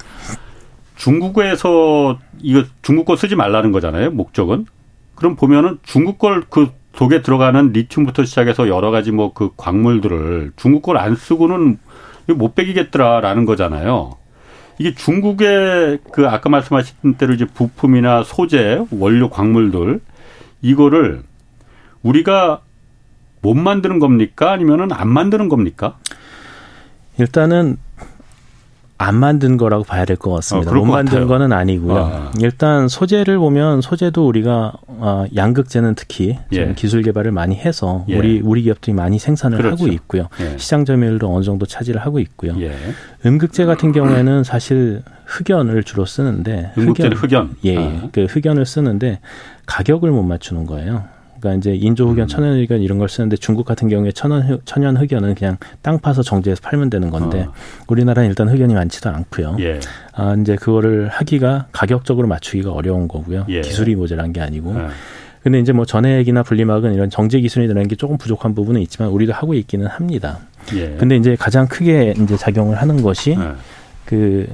[0.96, 4.12] 중국에서 이거 중국 거 쓰지 말라는 거잖아요.
[4.12, 4.66] 목적은.
[5.16, 10.98] 그럼 보면은 중국 걸그 속에 들어가는 리튬부터 시작해서 여러 가지 뭐 그 광물들을 중국 걸
[10.98, 11.78] 안 쓰고는
[12.36, 14.16] 못 빼기겠더라라는 거잖아요.
[14.82, 20.00] 이게 중국의 그 아까 말씀하신 대로 이제 부품이나 소재, 원료 광물들
[20.64, 21.22] 이거를
[22.02, 22.62] 우리가
[23.44, 24.52] 못 만드는 겁니까?
[24.52, 26.00] 아니면은 안 만드는 겁니까?
[27.20, 27.78] 일단은
[29.02, 30.72] 안 만든 거라고 봐야 될 것 같습니다.
[30.72, 31.28] 어, 못 만든 같아요.
[31.28, 31.98] 거는 아니고요.
[31.98, 32.32] 아.
[32.40, 36.74] 일단 소재를 보면 소재도 우리가 어, 양극재는 특히 예.
[36.76, 38.18] 기술 개발을 많이 해서 예.
[38.18, 39.76] 우리 우리 기업들이 많이 생산을 그렇죠.
[39.84, 40.28] 하고 있고요.
[40.42, 40.58] 예.
[40.58, 42.54] 시장 점유율도 어느 정도 차지를 하고 있고요.
[42.62, 42.76] 예.
[43.26, 48.10] 음극재 같은 경우에는 사실 흑연을 주로 쓰는데 음극재는 흑연, 예, 아.
[48.12, 49.20] 그 흑연을 쓰는데
[49.66, 51.06] 가격을 못 맞추는 거예요.
[51.42, 52.28] 그러니까 이제 인조 흑연, 음.
[52.28, 56.62] 천연 흑연 이런 걸 쓰는데 중국 같은 경우에 천연 천연 흑연은 그냥 땅 파서 정제해서
[56.62, 57.54] 팔면 되는 건데 어.
[57.88, 59.58] 우리나라는 일단 흑연이 많지도 않고요.
[59.60, 59.80] 예.
[60.14, 63.46] 아 이제 그거를 하기가 가격적으로 맞추기가 어려운 거고요.
[63.50, 63.62] 예.
[63.62, 64.76] 기술이 모자란 게 아니고.
[64.78, 64.88] 예.
[65.44, 69.56] 근데 이제 뭐 전해액이나 분리막은 이런 정제 기술이라는 게 조금 부족한 부분은 있지만 우리도 하고
[69.56, 70.38] 있기는 합니다.
[70.76, 70.96] 예.
[71.00, 73.54] 근데 이제 가장 크게 이제 작용을 하는 것이 예.
[74.06, 74.48] 그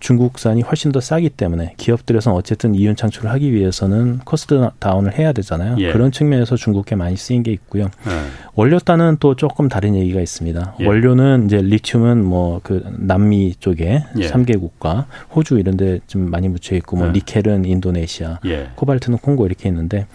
[0.00, 5.76] 중국산이 훨씬 더 싸기 때문에 기업들에서는 어쨌든 이윤 창출을 하기 위해서는 cost down을 해야 되잖아요.
[5.78, 5.92] 예.
[5.92, 7.84] 그런 측면에서 중국에 많이 쓰인 게 있고요.
[7.84, 8.10] 예.
[8.54, 10.74] 원료단은 또 조금 다른 얘기가 있습니다.
[10.80, 10.86] 예.
[10.86, 14.26] 원료는 이제 리튬은 뭐 그 남미 쪽에 예.
[14.28, 17.12] 3개 국가, 호주 이런 데 좀 많이 묻혀 있고 뭐 예.
[17.12, 18.68] 니켈은 인도네시아, 예.
[18.74, 20.06] 코발트는 콩고 이렇게 있는데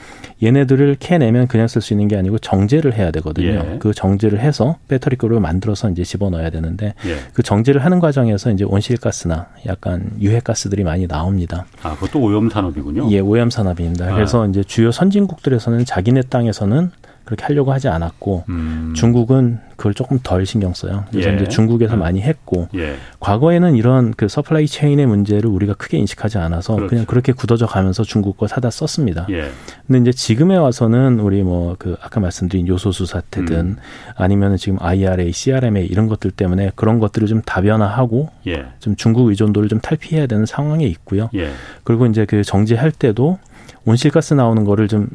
[0.42, 3.48] 얘네들을 캐내면 그냥 쓸 수 있는 게 아니고 정제를 해야 되거든요.
[3.74, 3.78] 예.
[3.80, 6.94] 그 정제를 해서 배터리급을 만들어서 이제 집어넣어야 되는데
[7.34, 11.66] 그 정제를 하는 과정에서 이제 온실가스나 약간 유해가스들이 많이 나옵니다.
[11.82, 13.10] 아, 그것도 오염 산업이군요.
[13.12, 14.08] 예, 오염 산업입니다.
[14.08, 14.14] 아.
[14.14, 16.92] 그래서 이제 주요 선진국들에서는 자기네 땅에서는
[17.26, 18.94] 그렇게 하려고 하지 않았고 음.
[18.96, 21.06] 중국은 그걸 조금 덜 신경 써요.
[21.10, 21.36] 그래서 예.
[21.36, 22.00] 이제 중국에서 음.
[22.00, 22.96] 많이 했고 예.
[23.20, 26.90] 과거에는 이런 그 supply chain의 문제를 우리가 크게 인식하지 않아서 그렇죠.
[26.90, 29.26] 그냥 그렇게 굳어져 가면서 중국 거 사다 썼습니다.
[29.32, 29.50] 예.
[29.88, 33.76] 근데 이제 지금에 와서는 우리 뭐 그 아까 말씀드린 요소수 사태든 음.
[34.16, 38.66] 아니면은 지금 IRA, CRMA 이런 것들 때문에 그런 것들을 좀 다변화하고 예.
[38.80, 41.30] 좀 중국 의존도를 좀 탈피해야 되는 상황에 있고요.
[41.36, 41.52] 예.
[41.84, 43.40] 그리고 이제 그 정제할 때도
[43.86, 45.10] 온실가스 나오는 거를 좀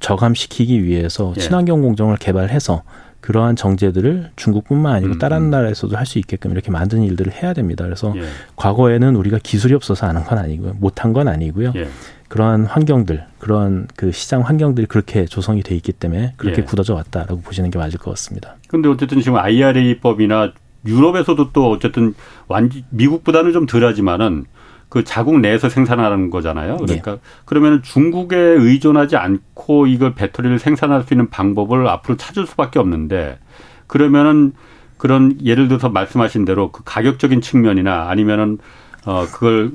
[0.00, 1.40] 저감시키기 위해서 예.
[1.40, 2.82] 친환경 공정을 개발해서
[3.20, 5.50] 그러한 정제들을 중국뿐만 아니고 음, 다른 음.
[5.50, 7.84] 나라에서도 할 수 있게끔 이렇게 만드는 일들을 해야 됩니다.
[7.84, 8.22] 그래서 예.
[8.54, 10.74] 과거에는 우리가 기술이 없어서 하는 건 아니고요.
[10.78, 11.72] 못한 건 아니고요.
[11.74, 11.88] 예.
[12.28, 16.64] 그러한 환경들, 그러한 그 시장 환경들이 그렇게 조성이 돼 있기 때문에 그렇게 예.
[16.64, 18.56] 굳어져 왔다라고 보시는 게 맞을 것 같습니다.
[18.68, 20.52] 그런데 어쨌든 지금 IRA법이나
[20.86, 22.14] 유럽에서도 또 어쨌든
[22.46, 24.44] 완 미국보다는 좀 덜하지만은
[24.88, 26.76] 그 자국 내에서 생산하는 거잖아요.
[26.76, 27.18] 그러니까 네.
[27.44, 33.38] 그러면 중국에 의존하지 않고 이걸 배터리를 생산할 수 있는 방법을 앞으로 찾을 수밖에 없는데
[33.86, 34.52] 그러면은
[34.96, 38.58] 그런 예를 들어서 말씀하신 대로 그 가격적인 측면이나 아니면은
[39.04, 39.72] 어 그걸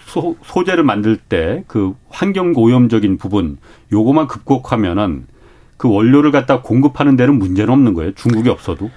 [0.00, 3.58] 소, 소재를 만들 때 그 환경 오염적인 부분
[3.92, 5.26] 요거만 극복하면은
[5.76, 8.12] 그 원료를 갖다 공급하는 데는 문제는 없는 거예요.
[8.14, 8.90] 중국이 없어도.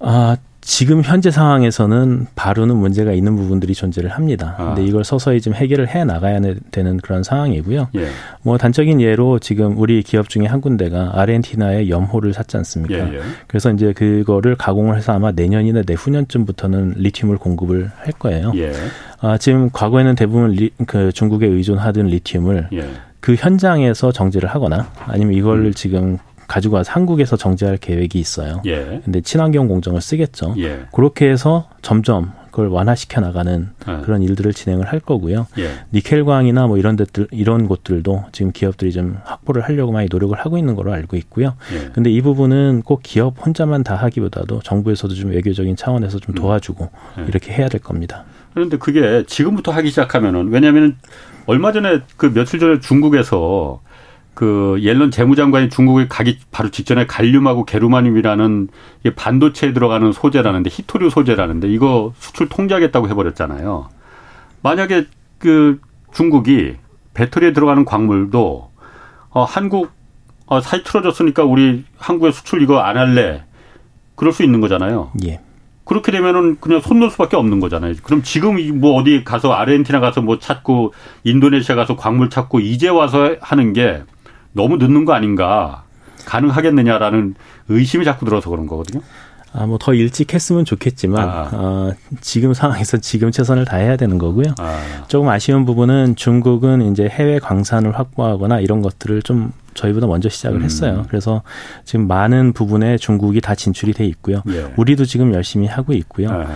[0.00, 4.54] 아, 지금 현재 상황에서는 바로는 문제가 있는 부분들이 존재를 합니다.
[4.58, 4.66] 아.
[4.66, 7.88] 근데 이걸 서서히 좀 해결을 해 나가야 되는 그런 상황이고요.
[7.94, 8.06] 예.
[8.42, 12.94] 뭐 단적인 예로 지금 우리 기업 중에 한 군데가 아르헨티나의 염호를 샀지 않습니까?
[12.94, 13.20] 예, 예.
[13.46, 18.52] 그래서 이제 그거를 가공을 해서 아마 내년이나 내후년쯤부터는 리튬을 공급을 할 거예요.
[18.56, 18.72] 예.
[19.20, 22.90] 아, 지금 과거에는 대부분 리, 그 중국에 의존하던 리튬을 예.
[23.20, 25.74] 그 현장에서 정제를 하거나 아니면 이걸 음.
[25.74, 26.18] 지금
[26.50, 28.60] 가지고 와서 한국에서 정제할 계획이 있어요.
[28.66, 29.00] 예.
[29.04, 30.56] 근데 친환경 공정을 쓰겠죠.
[30.58, 30.86] 예.
[30.92, 34.00] 그렇게 해서 점점 그걸 완화시켜 나가는 네.
[34.02, 35.46] 그런 일들을 진행을 할 거고요.
[35.58, 35.70] 예.
[35.92, 40.74] 니켈광이나 뭐 이런 데들 이런 곳들도 지금 기업들이 좀 확보를 하려고 많이 노력을 하고 있는
[40.74, 41.54] 걸로 알고 있고요.
[41.72, 41.90] 예.
[41.92, 46.34] 근데 이 부분은 꼭 기업 혼자만 다 하기보다도 정부에서도 좀 외교적인 차원에서 좀 음.
[46.34, 47.26] 도와주고 음.
[47.28, 48.24] 이렇게 해야 될 겁니다.
[48.54, 50.96] 그런데 그게 지금부터 하기 시작하면은 왜냐하면
[51.46, 53.80] 얼마 전에 그 며칠 전에 중국에서
[54.40, 58.68] 그 옐런 재무장관이 중국에 가기 바로 직전에 갈륨하고 게르마늄이라는
[59.14, 63.90] 반도체에 들어가는 소재라는데 히토류 소재라는데 이거 수출 통제하겠다고 해버렸잖아요.
[64.62, 65.78] 만약에 그
[66.14, 66.76] 중국이
[67.12, 68.70] 배터리에 들어가는 광물도
[69.28, 69.90] 어 한국
[70.46, 73.44] 어 사이 틀어졌으니까 우리 한국에 수출 이거 안 할래.
[74.14, 75.10] 그럴 수 있는 거잖아요.
[75.26, 75.40] 예.
[75.84, 77.92] 그렇게 되면은 그냥 손 놓을 수밖에 없는 거잖아요.
[78.02, 83.36] 그럼 지금 뭐 어디 가서 아르헨티나 가서 뭐 찾고 인도네시아 가서 광물 찾고 이제 와서
[83.42, 84.02] 하는 게
[84.52, 85.84] 너무 늦는 거 아닌가
[86.26, 87.34] 가능하겠느냐라는
[87.68, 89.02] 의심이 자꾸 들어서 그런 거거든요.
[89.52, 91.50] 아, 뭐 더 일찍 했으면 좋겠지만 아.
[91.52, 94.54] 어, 지금 상황에서 지금 최선을 다해야 되는 거고요.
[94.58, 94.80] 아.
[95.08, 100.62] 조금 아쉬운 부분은 중국은 이제 해외 광산을 확보하거나 이런 것들을 좀 저희보다 먼저 시작을 음.
[100.62, 101.04] 했어요.
[101.08, 101.42] 그래서
[101.84, 104.42] 지금 많은 부분에 중국이 다 진출이 돼 있고요.
[104.50, 104.72] 예.
[104.76, 106.28] 우리도 지금 열심히 하고 있고요.
[106.30, 106.46] 아.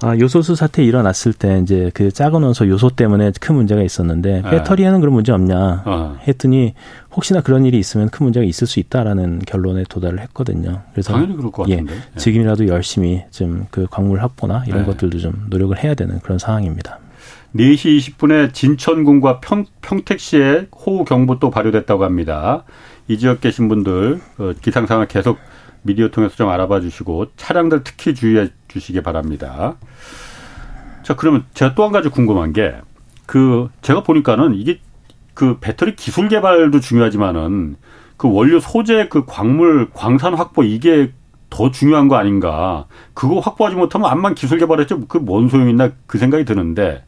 [0.00, 4.50] 아, 요소수 사태 일어났을 때 이제 그 작은 원소 요소 때문에 큰 문제가 있었는데 네.
[4.50, 6.16] 배터리에는 그런 문제 없냐 어.
[6.26, 6.74] 했더니
[7.14, 10.82] 혹시나 그런 일이 있으면 큰 문제가 있을 수 있다라는 결론에 도달을 했거든요.
[10.92, 11.94] 그래서 당연히 그럴 것 같은데.
[11.94, 14.86] 예, 지금이라도 열심히 좀 그 광물 확보나 이런 네.
[14.86, 16.98] 것들도 좀 노력을 해야 되는 그런 상황입니다.
[17.56, 22.64] 4시 20분에 진천군과 평, 평택시에 호우 경보 또 발효됐다고 합니다.
[23.08, 25.38] 이 지역 계신 분들 어, 기상 상황 계속
[25.82, 29.76] 미디어 통해서 좀 알아봐 주시고 차량들 특히 주의해 주시기 바랍니다.
[31.02, 32.74] 자, 그러면 제가 또 한 가지 궁금한 게
[33.26, 34.80] 그 제가 보니까는 이게
[35.32, 37.76] 그 배터리 기술 개발도 중요하지만은
[38.16, 41.12] 그 원료 소재 그 광물 광산 확보 이게
[41.50, 42.86] 더 중요한 거 아닌가.
[43.14, 47.04] 그거 확보하지 못하면 암만 기술 개발했지 그뭔 소용 있나 그 생각이 드는데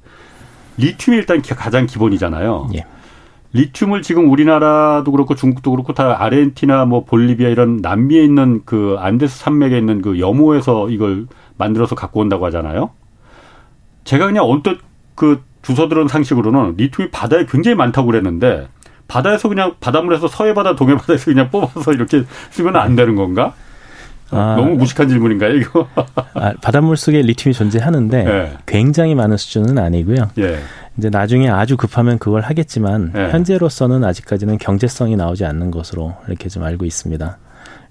[0.79, 2.70] 리튬이 일단 가장 기본이잖아요.
[2.76, 2.85] 예.
[3.52, 9.38] 리튬을 지금 우리나라도 그렇고 중국도 그렇고 다 아르헨티나 뭐 볼리비아 이런 남미에 있는 그 안데스
[9.38, 11.26] 산맥에 있는 그 염호에서 이걸
[11.59, 12.90] 만들어서 갖고 온다고 하잖아요.
[14.05, 14.79] 제가 그냥 언뜻
[15.14, 18.69] 그 주워 들은 상식으로는 리튬이 바다에 굉장히 많다고 그랬는데
[19.09, 23.55] 바다에서 그냥 바닷물에서 서해바다 동해바다에서 그냥 뽑아서 이렇게 쓰면 안 되는 건가?
[24.31, 25.88] 아, 너무 무식한 질문인가요, 이거?
[26.35, 28.53] 아, 바닷물 속에 리튬이 존재하는데 네.
[28.66, 30.31] 굉장히 많은 수준은 아니고요.
[30.38, 30.59] 예.
[30.99, 33.31] 이제 나중에 아주 급하면 그걸 하겠지만 네.
[33.31, 37.38] 현재로서는 아직까지는 경제성이 나오지 않는 것으로 이렇게 좀 알고 있습니다.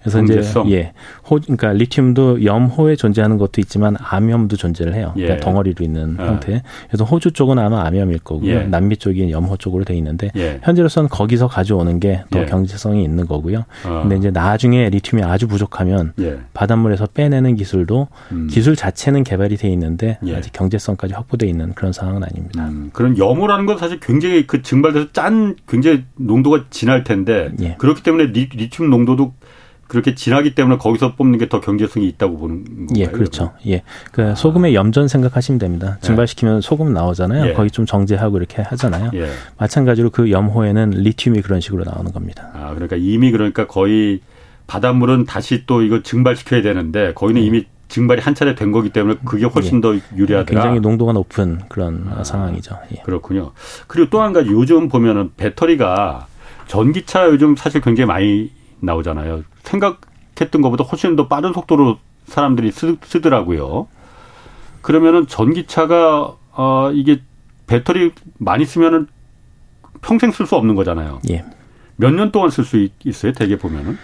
[0.06, 0.68] 그래서 경제성.
[0.68, 0.94] 이제 예,
[1.28, 5.14] 호 그러니까 리튬도 염호에 존재하는 것도 있지만 암염도 존재를 해요.
[5.18, 5.24] 예.
[5.24, 6.24] 그러니까 덩어리로 있는 예.
[6.24, 6.62] 형태.
[6.88, 8.52] 그래서 호주 쪽은 아마 암염일 거고요.
[8.52, 8.64] 예.
[8.64, 10.60] 남미 쪽이 염호 쪽으로 돼 있는데 예.
[10.62, 12.46] 현재로서는 거기서 가져오는 게더 예.
[12.46, 13.66] 경제성이 있는 거고요.
[13.86, 14.00] 어.
[14.04, 16.14] 근데 이제 나중에 리튬이 아주 부족하면
[16.54, 18.48] 바닷물에서 빼내는 기술도 음.
[18.48, 22.68] 기술 자체는 개발이 돼 있는데 아직 경제성까지 확보돼 있는 그런 상황은 아닙니다.
[22.68, 22.92] 음.
[22.94, 28.50] 그런 염호라는 건 사실 굉장히 그 증발돼서 짠 굉장히 농도가 진할 텐데 그렇기 때문에 리,
[28.50, 29.34] 리튬 농도도
[29.88, 32.88] 그렇게 진하기 때문에 거기서 뽑는 게 더 경제성이 있다고 보는 건가요?
[32.98, 33.54] 예, 그렇죠.
[33.68, 33.84] 예.
[34.12, 34.36] 그 아.
[34.36, 35.98] 소금의 염전 생각하시면 됩니다.
[36.02, 36.08] 네.
[36.08, 37.50] 증발시키면 소금 나오잖아요.
[37.50, 37.54] 예.
[37.54, 39.12] 거기 좀 정제하고 이렇게 하잖아요.
[39.14, 39.30] 예.
[39.60, 42.50] 마찬가지로 그 염호에는 리튬이 그런 식으로 나오는 겁니다.
[42.54, 44.22] 아, 그러니까 이미 그러니까 거의
[44.66, 47.46] 바닷물은 다시 또 이거 증발시켜야 되는데 거기는 예.
[47.46, 49.82] 이미 증발이 한 차례 된 거기 때문에 그게 훨씬 예.
[49.82, 50.50] 더 유리하다.
[50.52, 52.76] 굉장히 농도가 높은 그런 아, 상황이죠.
[52.98, 53.02] 예.
[53.04, 53.52] 그렇군요.
[53.86, 56.26] 그리고 또 한 가지 요즘 보면은 배터리가
[56.68, 59.44] 전기차 요즘 사실 굉장히 많이 나오잖아요.
[59.64, 63.88] 생각했던 것보다 훨씬 더 빠른 속도로 사람들이 쓰, 쓰더라고요.
[64.82, 67.22] 그러면은 전기차가 어 이게
[67.68, 69.08] 배터리 많이 쓰면은
[70.02, 71.22] 평생 쓸 수 없는 거잖아요.
[71.30, 71.44] 예.
[71.98, 73.32] 몇 년 동안 쓸 수 있어요?
[73.34, 73.98] 대개 보면은.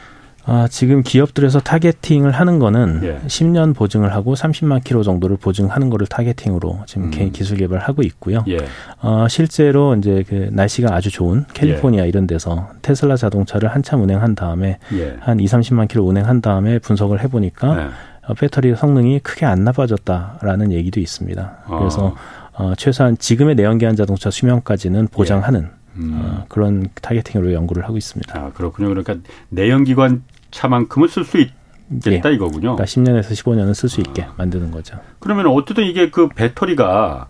[0.45, 3.19] 아, 지금 기업들에서 targeting을 하는 거는 예.
[3.27, 7.31] 10년 보증을 하고 30만 킬로 정도를 보증하는 거를 targeting으로 지금 음.
[7.31, 8.43] 기술 개발하고 있고요.
[8.47, 8.57] 예.
[9.01, 12.07] 어, 실제로 이제 그 날씨가 아주 좋은 캘리포니아 예.
[12.09, 15.15] 이런 데서 테슬라 자동차를 한참 운행한 다음에 예.
[15.19, 17.89] 한 2, 30만 킬로 운행한 다음에 분석을 해 보니까 예.
[18.27, 21.57] 어, 배터리 성능이 크게 안 나빠졌다라는 얘기도 있습니다.
[21.67, 21.79] 어.
[21.79, 22.15] 그래서
[22.53, 25.81] 어, 최소한 지금의 내연기관 자동차 수명까지는 보장하는 예.
[25.97, 26.21] 음.
[26.23, 28.39] 어, 그런 타겟팅으로 연구를 하고 있습니다.
[28.39, 28.89] 아, 그렇군요.
[28.89, 29.15] 그러니까
[29.49, 32.33] 내연기관 차만큼은 쓸 수 있겠다 예.
[32.33, 32.75] 이거군요.
[32.75, 34.33] 그러니까 10년에서 15년은 쓸 수 있게 아.
[34.37, 34.99] 만드는 거죠.
[35.19, 37.29] 그러면 어쨌든 이게 그 배터리가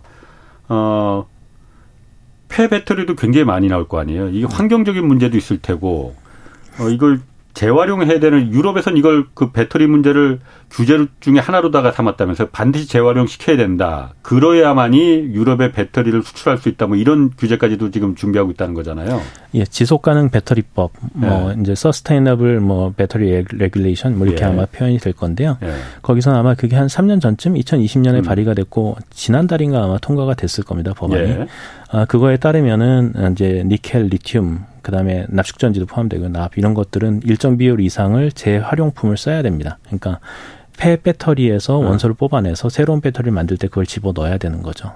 [0.68, 1.26] 어,
[2.48, 4.28] 폐 배터리도 굉장히 많이 나올 거 아니에요.
[4.28, 6.14] 이게 환경적인 문제도 있을 테고
[6.78, 7.20] 어, 이걸
[7.54, 14.14] 재활용해야 되는 유럽에선 이걸 그 배터리 문제를 규제 중에 하나로다가 삼았다면서 반드시 재활용 시켜야 된다.
[14.22, 16.86] 그러야만이 유럽의 배터리를 수출할 수 있다.
[16.86, 19.20] 뭐 이런 규제까지도 지금 준비하고 있다는 거잖아요.
[19.54, 21.60] 예, 지속 가능 배터리법, 뭐 예.
[21.60, 24.48] 이제 sustainable 뭐 battery regulation 뭐 이렇게 예.
[24.48, 25.58] 아마 표현이 될 건데요.
[25.62, 25.74] 예.
[26.00, 28.22] 거기서 아마 그게 한 3년 전쯤 2020년에 음.
[28.22, 31.46] 발의가 됐고 지난달인가 아마 통과가 됐을 겁니다 법안이.
[31.94, 31.96] 예.
[31.96, 38.32] 아 그거에 따르면은 이제 니켈, 리튬 그다음에 납축전지도 포함되고 납 이런 것들은 일정 비율 이상을
[38.32, 39.78] 재활용품을 써야 됩니다.
[39.84, 40.20] 그러니까
[40.76, 41.86] 폐 배터리에서 네.
[41.86, 44.92] 원소를 뽑아내서 새로운 배터리를 만들 때 그걸 집어 넣어야 되는 거죠.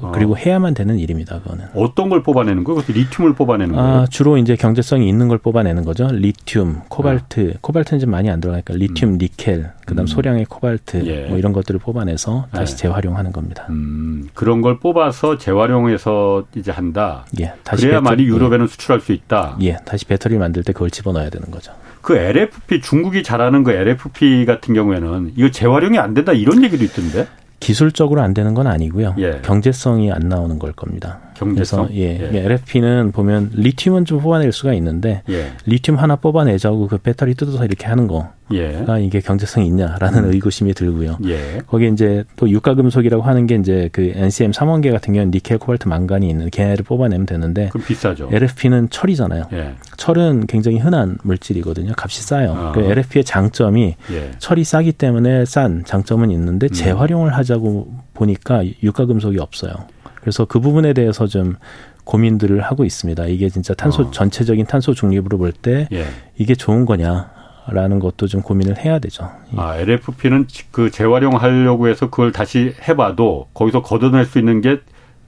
[0.00, 0.12] 어.
[0.14, 1.40] 그리고 해야만 되는 일입니다.
[1.40, 1.66] 그거는.
[1.74, 2.82] 어떤 걸 뽑아내는 거예요?
[2.86, 3.98] 리튬을 뽑아내는 아, 거예요?
[4.00, 6.08] 아, 주로 이제 경제성이 있는 걸 뽑아내는 거죠.
[6.10, 7.54] 리튬, 코발트, 네.
[7.60, 9.18] 코발트는 좀 많이 안 들어가니까 리튬, 음.
[9.18, 10.06] 니켈, 그다음 음.
[10.06, 11.28] 소량의 코발트 예.
[11.28, 12.82] 뭐 이런 것들을 뽑아내서 다시 네.
[12.82, 13.66] 재활용하는 겁니다.
[13.70, 17.24] 음, 그런 걸 뽑아서 재활용해서 이제 한다.
[17.40, 18.68] 예, 다시 그래야만이 유럽에는 예.
[18.68, 19.56] 수출할 수 있다.
[19.62, 21.72] 예, 다시 배터리를 만들 때 그걸 집어넣어야 되는 거죠.
[22.02, 27.26] 그 LFP 중국이 잘하는 그 LFP 같은 경우에는 이거 재활용이 안 된다 이런 얘기도 있던데.
[27.60, 29.14] 기술적으로 안 되는 건 아니고요.
[29.18, 29.40] 예.
[29.42, 31.20] 경제성이 안 나오는 걸 겁니다.
[31.38, 31.86] 경제성?
[31.86, 32.44] 그래서 예, 예.
[32.44, 35.52] LFP는 보면 리튬은 좀 뽑아낼 수가 있는데 예.
[35.66, 38.30] 리튬 하나 뽑아내자고 그 배터리 뜯어서 이렇게 하는 거.
[38.50, 38.82] 예.
[38.84, 40.32] 가 이게 경제성이 있냐라는 음.
[40.32, 41.18] 의구심이 들고요.
[41.26, 41.60] 예.
[41.66, 45.86] 거기에 이제 또 유가 금속이라고 하는 게 이제 그 NCM 3원계 같은 경우는 니켈, 코발트,
[45.86, 47.68] 망간이 있는 걔네를 뽑아내면 되는데.
[47.68, 48.30] 그럼 비싸죠.
[48.32, 49.44] LFP는 철이잖아요.
[49.52, 49.74] 예.
[49.98, 51.92] 철은 굉장히 흔한 물질이거든요.
[51.96, 52.54] 값이 싸요.
[52.56, 52.72] 아.
[52.72, 54.30] 그 LFP의 장점이 예.
[54.38, 56.72] 철이 싸기 때문에 싼 장점은 있는데 음.
[56.72, 59.74] 재활용을 하자고 보니까 유가 금속이 없어요.
[60.20, 61.56] 그래서 그 부분에 대해서 좀
[62.04, 63.26] 고민들을 하고 있습니다.
[63.26, 64.10] 이게 진짜 탄소 어.
[64.10, 66.06] 전체적인 탄소 중립으로 볼때 예.
[66.36, 67.38] 이게 좋은 거냐?
[67.70, 69.30] 라는 것도 좀 고민을 해야 되죠.
[69.52, 69.60] 예.
[69.60, 74.80] 아, LFP는 그 재활용하려고 해서 그걸 다시 해봐도 거기서 걷어낼 수 있는 게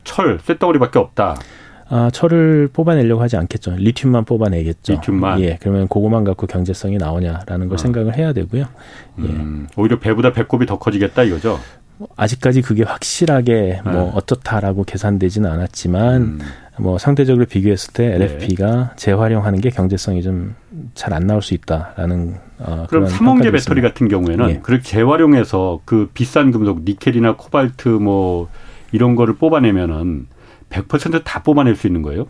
[0.04, 1.36] 철, 쇳덩어리밖에 없다.
[1.92, 3.74] 아, 철을 뽑아내려고 하지 않겠죠.
[3.76, 4.94] 리튬만 뽑아내겠죠.
[4.94, 5.40] 리튬만.
[5.40, 7.76] 예, 그러면 그거만 갖고 경제성이 나오냐라는 걸 어.
[7.76, 8.64] 생각을 해야 되고요.
[9.18, 9.22] 예.
[9.22, 11.58] 음, 오히려 배보다 배꼽이 더 커지겠다 이거죠.
[12.16, 14.10] 아직까지 그게 확실하게 뭐 네.
[14.14, 16.40] 어떻다라고 계산되지는 않았지만 음.
[16.78, 18.96] 뭐 상대적으로 비교했을 때 LFP가 네.
[18.96, 20.54] 재활용하는 게 경제성이 좀
[20.94, 24.58] 잘 안 나올 수 있다라는 어, 그럼 삼원계 배터리 같은 경우에는 예.
[24.62, 28.48] 그렇게 재활용해서 그 비싼 금속 니켈이나 코발트 뭐
[28.92, 30.26] 이런 거를 뽑아내면은
[30.70, 32.26] 100%다 뽑아낼 수 있는 거예요?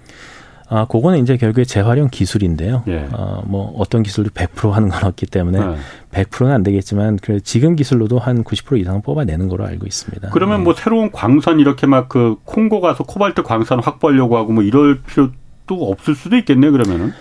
[0.70, 2.84] 아, 그거는 이제 결국에 재활용 기술인데요.
[2.88, 3.08] 예.
[3.12, 5.76] 어, 뭐 어떤 기술도 100% 하는 건 없기 때문에 네.
[6.12, 10.30] 100%는 안 되겠지만 그래 지금 기술로도 한 90% 이상은 뽑아내는 거로 알고 있습니다.
[10.30, 10.64] 그러면 네.
[10.64, 15.90] 뭐 새로운 광산 이렇게 막 그 콩고 가서 코발트 광산 확보하려고 하고 뭐 이럴 필요도
[15.90, 16.72] 없을 수도 있겠네요.
[16.72, 17.12] 그러면은.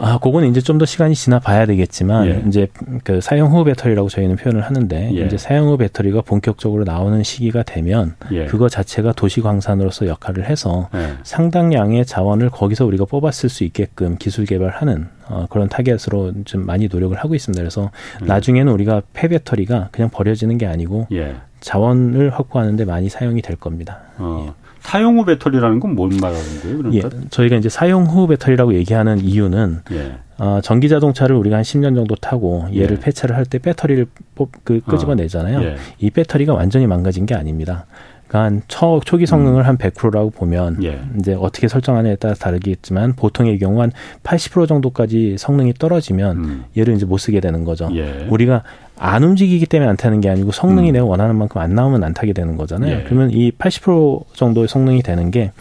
[0.00, 2.42] 아, 그거는 이제 좀 더 시간이 지나 봐야 되겠지만 예.
[2.48, 2.66] 이제
[3.04, 5.26] 그 사용 후 배터리라고 저희는 표현을 하는데 예.
[5.26, 8.46] 이제 사용 후 배터리가 본격적으로 나오는 시기가 되면 예.
[8.46, 11.16] 그거 자체가 도시 광산으로서 역할을 해서 예.
[11.22, 17.14] 상당량의 자원을 거기서 우리가 뽑았을 수 있게끔 기술 개발하는 어, 그런 타겟으로 좀 많이 노력을
[17.18, 17.60] 하고 있습니다.
[17.60, 17.90] 그래서
[18.22, 18.26] 음.
[18.26, 21.36] 나중에는 우리가 폐 배터리가 그냥 버려지는 게 아니고 예.
[21.60, 23.98] 자원을 확보하는데 많이 사용이 될 겁니다.
[24.16, 24.54] 어.
[24.84, 24.88] 예.
[24.88, 26.78] 사용 후 배터리라는 건뭔 말하는 거예요?
[26.78, 27.10] 그러니까?
[27.12, 30.12] 예, 저희가 이제 사용 후 배터리라고 얘기하는 이유는 예.
[30.38, 33.00] 어, 전기 자동차를 우리가 한 10년 정도 타고 얘를 예.
[33.00, 35.58] 폐차를 할 때 배터리를 뽑, 그, 끄집어내잖아요.
[35.58, 35.76] 어, 예.
[35.98, 37.86] 이 배터리가 완전히 망가진 게 아닙니다.
[38.28, 39.66] 그러니까 초, 초기 성능을 음.
[39.66, 41.00] 한 100%라고 보면 예.
[41.18, 43.90] 이제 어떻게 설정하냐에 따라 다르겠지만 보통의 경우 한
[44.22, 46.64] 80% 정도까지 성능이 떨어지면 음.
[46.78, 47.90] 얘를 이제 못 쓰게 되는 거죠.
[47.94, 48.26] 예.
[48.30, 48.62] 우리가
[49.00, 50.92] 안 움직이기 때문에 안 타는 게 아니고 성능이 음.
[50.92, 52.98] 내가 원하는 만큼 안 나오면 안 타게 되는 거잖아요.
[52.98, 53.04] 예.
[53.04, 55.52] 그러면 이 80% 정도의 성능이 되는 게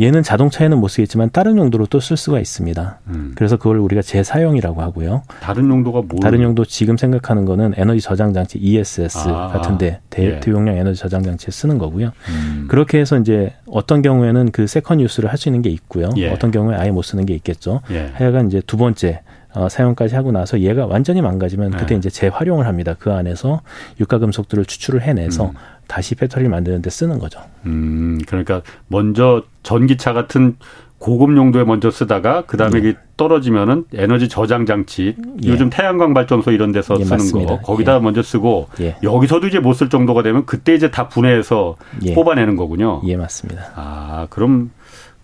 [0.00, 3.00] 얘는 자동차에는 못 쓰겠지만 다른 용도로 또 쓸 수가 있습니다.
[3.08, 3.32] 음.
[3.34, 5.22] 그래서 그걸 우리가 재사용이라고 하고요.
[5.42, 6.18] 다른 용도가 뭐?
[6.20, 10.40] 다른 용도 지금 생각하는 거는 에너지 저장 장치 ESS 아, 같은데 대, 예.
[10.48, 12.10] 용량 에너지 저장 장치에 쓰는 거고요.
[12.28, 12.66] 음.
[12.70, 16.08] 그렇게 해서 이제 어떤 경우에는 그 second use를 할 수 있는 게 있고요.
[16.16, 16.30] 예.
[16.30, 17.80] 어떤 경우에 아예 못 쓰는 게 있겠죠.
[17.90, 18.12] 예.
[18.14, 19.20] 하여간 이제 두 번째
[19.54, 21.96] 어, 사용까지 하고 나서 얘가 완전히 망가지면 그때 네.
[21.96, 22.94] 이제 재활용을 합니다.
[22.98, 23.60] 그 안에서
[24.00, 25.54] 유가금속들을 추출을 해내서 음.
[25.86, 27.40] 다시 배터리를 만드는데 쓰는 거죠.
[27.66, 30.56] 음, 그러니까 먼저 전기차 같은
[30.98, 32.94] 고급 용도에 먼저 쓰다가 그다음에 예.
[33.16, 35.48] 떨어지면은 에너지 저장 장치 예.
[35.48, 37.56] 요즘 태양광 발전소 이런 데서 예, 쓰는 맞습니다.
[37.56, 37.98] 거 거기다 예.
[37.98, 38.96] 먼저 쓰고 예.
[39.02, 42.14] 여기서도 이제 못 쓸 정도가 되면 그때 이제 다 분해해서 예.
[42.14, 43.02] 뽑아내는 거군요.
[43.04, 43.72] 예, 맞습니다.
[43.74, 44.70] 아, 그럼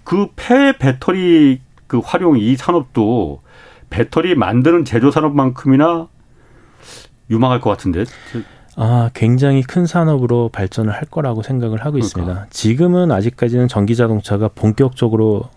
[0.02, 3.40] 그 폐 배터리 그 활용 이 산업도
[3.90, 6.08] 배터리 만드는 제조 산업만큼이나
[7.30, 8.04] 유망할 것 같은데.
[8.76, 12.06] 아, 굉장히 큰 산업으로 발전을 할 거라고 생각을 하고 그러니까.
[12.06, 12.46] 있습니다.
[12.50, 15.48] 지금은 아직까지는 전기 자동차가 본격적으로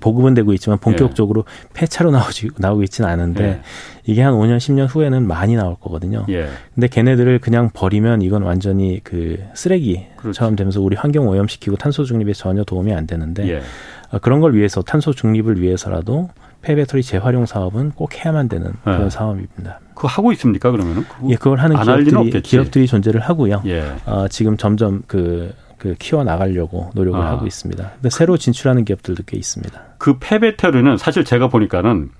[0.00, 1.68] 보급은 되고 있지만 본격적으로 예.
[1.74, 3.60] 폐차로 나오지 나오고 있지는 않은데 예.
[4.04, 6.26] 이게 한 5년 10년 후에는 많이 나올 거거든요.
[6.28, 6.48] 예.
[6.74, 10.56] 근데 걔네들을 그냥 버리면 이건 완전히 그 쓰레기처럼 그렇지.
[10.56, 13.62] 되면서 우리 환경 오염시키고 탄소 중립에 전혀 도움이 안 되는데 예.
[14.10, 16.28] 어, 그런 걸 위해서 탄소 중립을 위해서라도
[16.64, 19.10] 폐배터리 재활용 사업은 꼭 해야만 되는 그런 네.
[19.10, 19.80] 사업입니다.
[19.94, 21.04] 그거 하고 있습니까 그러면은?
[21.28, 23.62] 예, 그걸 하는 기업들이, 기업들이 존재를 하고요.
[23.66, 23.84] 예.
[24.06, 27.30] 어, 지금 점점 그, 그 키워 나가려고 노력을 아.
[27.30, 27.92] 하고 있습니다.
[27.94, 29.80] 근데 새로 진출하는 기업들도 꽤 있습니다.
[29.98, 32.10] 그 폐배터리는 사실 제가 보니까는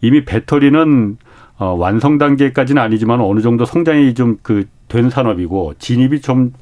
[0.00, 1.16] 이미 배터리는
[1.56, 6.52] 어, 완성 단계까지는 아니지만 어느 정도 성장이 좀 그 된 산업이고 진입이 좀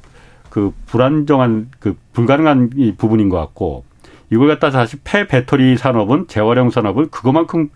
[0.49, 3.85] 그 불안정한 그 불가능한 이 부분인 것 같고
[4.33, 7.69] 이걸 갖다 다시 폐 배터리 산업은 재활용 산업은 그것만큼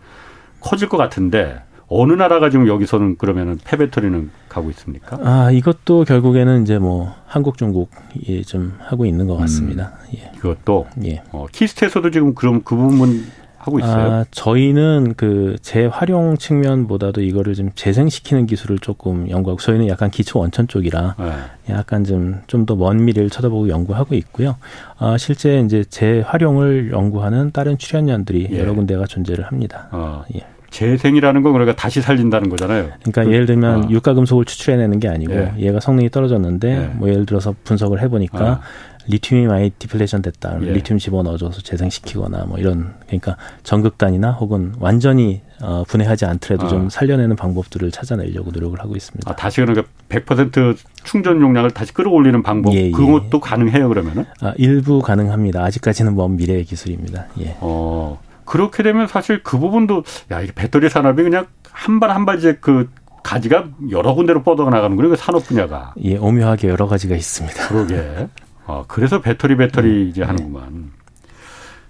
[0.60, 5.18] 커질 것 같은데 어느 나라가 지금 여기서는 그러면은 폐배터리는 가고 있습니까?
[5.24, 9.94] 아 이것도 결국에는 이제 뭐 한국, 중국이 좀 하고 있는 것 같습니다.
[10.10, 10.32] 음, 예.
[10.36, 11.24] 이것도 예.
[11.32, 13.26] 어, KIST에서도 지금 그럼 그 부분
[13.68, 14.12] 하고 있어요?
[14.14, 20.68] 아, 저희는 그 재활용 측면보다도 이거를 좀 재생시키는 기술을 조금 연구하고 저희는 약간 기초 원천
[20.68, 21.74] 쪽이라 네.
[21.74, 24.56] 약간 좀 좀 더 먼 미래를 쳐다보고 연구하고 있고요.
[24.98, 28.60] 아, 실제 이제 재활용을 연구하는 다른 출연연들이 예.
[28.60, 29.88] 여러 군데가 존재를 합니다.
[29.92, 30.24] 어.
[30.36, 30.42] 예.
[30.70, 32.90] 재생이라는 건 그러니까 다시 살린다는 거잖아요.
[33.02, 33.90] 그러니까 그, 예를 들면 어.
[33.90, 35.54] 유가 금속을 추출해내는 게 아니고 예.
[35.60, 36.86] 얘가 성능이 떨어졌는데 예.
[36.98, 38.60] 뭐 예를 들어서 분석을 해보니까 어.
[39.08, 40.58] 리튬이 많이 디플레이션 됐다.
[40.62, 40.72] 예.
[40.74, 46.70] 리튬 집어 넣어줘서 재생시키거나 뭐 이런 그러니까 전극단이나 혹은 완전히 어, 분해하지 않더라도 아.
[46.70, 49.32] 좀 살려내는 방법들을 찾아내려고 노력을 하고 있습니다.
[49.32, 52.92] 아, 다시 그러니까 100% 충전 용량을 다시 끌어올리는 방법 예, 예.
[52.92, 54.26] 그것도 가능해요 그러면은?
[54.42, 55.64] 아, 일부 가능합니다.
[55.64, 57.28] 아직까지는 먼 미래의 기술입니다.
[57.40, 57.56] 예.
[57.62, 58.20] 어.
[58.46, 62.58] 그렇게 되면 사실 그 부분도 야 이게 배터리 산업이 그냥 한 발 한 발 이제
[62.62, 62.90] 그
[63.24, 65.10] 가지가 여러 군데로 뻗어 나가는 거예요.
[65.10, 65.94] 그 산업 분야가.
[66.04, 67.68] 예, 오묘하게 여러 가지가 있습니다.
[67.68, 68.28] 그러게.
[68.68, 70.02] 어, 그래서 배터리 배터리 네.
[70.10, 70.92] 이제 하는구만.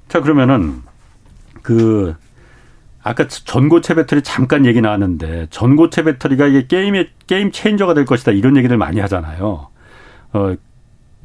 [0.08, 0.82] 자 그러면은
[1.64, 2.16] 그
[3.04, 8.56] 아까 전고체 배터리 잠깐 얘기 나왔는데 전고체 배터리가 이게 게임의 게임 체인저가 될 것이다 이런
[8.58, 9.68] 얘기를 많이 하잖아요.
[10.34, 10.56] 어,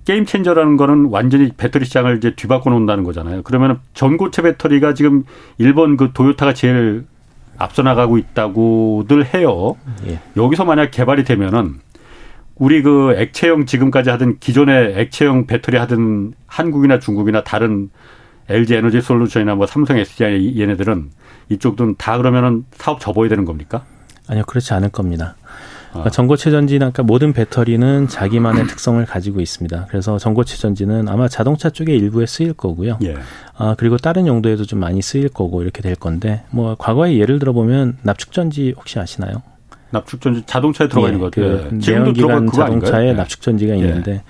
[0.04, 3.42] 게임 체인저라는 거는 완전히 배터리 시장을 이제 뒤바꿔 놓는다는 거잖아요.
[3.42, 5.24] 그러면 전고체 배터리가 지금
[5.58, 7.04] 일본 그 도요타가 제일
[7.58, 9.76] 앞서 나가고 있다고들 해요.
[10.06, 10.18] 예.
[10.36, 11.80] 여기서 만약 개발이 되면은
[12.56, 17.90] 우리 그 액체형 지금까지 하던 기존의 액체형 배터리 하던 한국이나 중국이나 다른
[18.48, 21.10] LG 에너지 솔루션이나 뭐 삼성 SDI 얘네들은
[21.48, 23.84] 이쪽도 다 그러면은 사업 접어야 되는 겁니까?
[24.28, 25.36] 아니요, 그렇지 않을 겁니다.
[25.90, 29.86] 그러니까 전고체 전지나 그러니까 모든 배터리는 자기만의 특성을 가지고 있습니다.
[29.90, 32.98] 그래서 전고체 전지는 아마 자동차 쪽에 일부에 쓰일 거고요.
[33.04, 33.16] 예.
[33.56, 37.52] 아, 그리고 다른 용도에도 좀 많이 쓰일 거고 이렇게 될 건데 뭐 과거에 예를 들어
[37.52, 39.42] 보면 납축 전지 혹시 아시나요?
[39.92, 41.68] 납축 전지 자동차에 들어가 있는 예, 것 같아요.
[41.70, 43.12] 그 내연기관 자동차에 예.
[43.12, 44.22] 납축 전지가 있는데 예.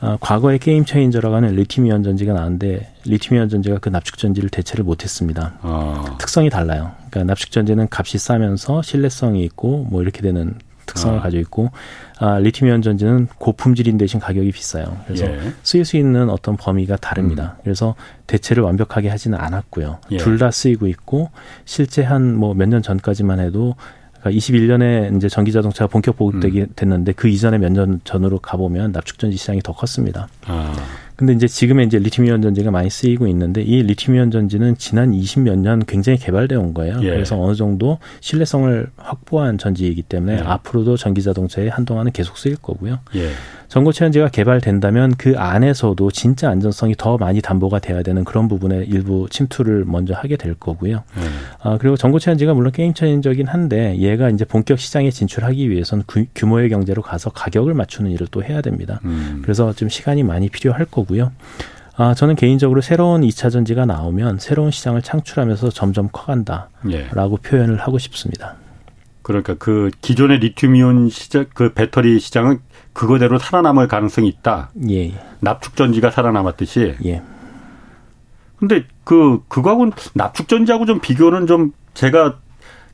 [0.00, 5.54] 아, 과거에 게임 체인저라고 하는 리튬이온 전지가 나왔는데 리튬이온 전지가 그 납축 전지를 대체를 못했습니다.
[5.62, 6.16] 아.
[6.18, 6.92] 특성이 달라요.
[7.10, 10.54] 그러니까 납축 전지는 값이 싸면서 신뢰성이 있고 뭐 이렇게 되는
[10.86, 11.20] 특성을 아.
[11.22, 11.70] 가지고 있고
[12.18, 14.96] 아, 리튬이온 전지는 고품질인 대신 가격이 비싸요.
[15.06, 15.38] 그래서 예.
[15.64, 17.56] 쓰일 수 있는 어떤 범위가 다릅니다.
[17.58, 17.60] 음.
[17.64, 17.94] 그래서
[18.28, 19.98] 대체를 완벽하게 하지는 않았고요.
[20.12, 20.16] 예.
[20.16, 21.30] 둘다 쓰이고 있고
[21.64, 23.74] 실제 한 뭐 몇 년 전까지만 해도
[24.20, 26.66] 그러니까 21년에 이제 전기 자동차가 본격 보급되게 음.
[26.74, 30.28] 됐는데 그 이전에 몇 년 전으로 가보면 납축 전지 시장이 더 컸습니다.
[30.46, 30.74] 아.
[31.16, 35.84] 근데 이제 지금의 이제 리튬이온 전지가 많이 쓰이고 있는데 이 리튬이온 전지는 지난 20몇 년
[35.84, 37.00] 굉장히 개발되어 온 거예요.
[37.02, 37.10] 예.
[37.10, 40.38] 그래서 어느 정도 신뢰성을 확보한 전지이기 때문에 예.
[40.38, 43.00] 앞으로도 전기 자동차에 한동안은 계속 쓰일 거고요.
[43.16, 43.30] 예.
[43.68, 49.28] 전고체 전지가 개발된다면 그 안에서도 진짜 안전성이 더 많이 담보가 돼야 되는 그런 부분에 일부
[49.30, 51.02] 침투를 먼저 하게 될 거고요.
[51.16, 51.22] 음.
[51.60, 56.04] 아, 그리고 전고체 전지가 물론 게임 체인적인 한데 얘가 이제 본격 시장에 진출하기 위해서는
[56.34, 59.00] 규 모의 경제로 가서 가격을 맞추는 일을 또 해야 됩니다.
[59.04, 59.40] 음.
[59.42, 61.32] 그래서 좀 시간이 많이 필요할 거고요.
[61.96, 67.48] 아, 저는 개인적으로 새로운 2차 전지가 나오면 새로운 시장을 창출하면서 점점 커간다라고 예.
[67.48, 68.54] 표현을 하고 싶습니다.
[69.28, 72.60] 그러니까 그 기존의 리튬이온 시장 그 배터리 시장은
[72.94, 74.70] 그거대로 살아남을 가능성이 있다.
[74.88, 75.12] 예.
[75.40, 76.94] 납축 전지가 살아남았듯이.
[77.04, 77.22] 예.
[78.56, 82.38] 근데 그 그거하고는 납축 전지하고 좀 비교는 좀 제가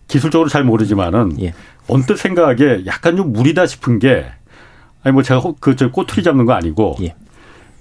[0.08, 1.54] 기술적으로 잘 모르지만은 예.
[1.86, 4.26] 언뜻 생각하기에 약간 좀 무리다 싶은 게
[5.04, 7.14] 아니 뭐 제가 그저 꼬투리 잡는 거 아니고 예.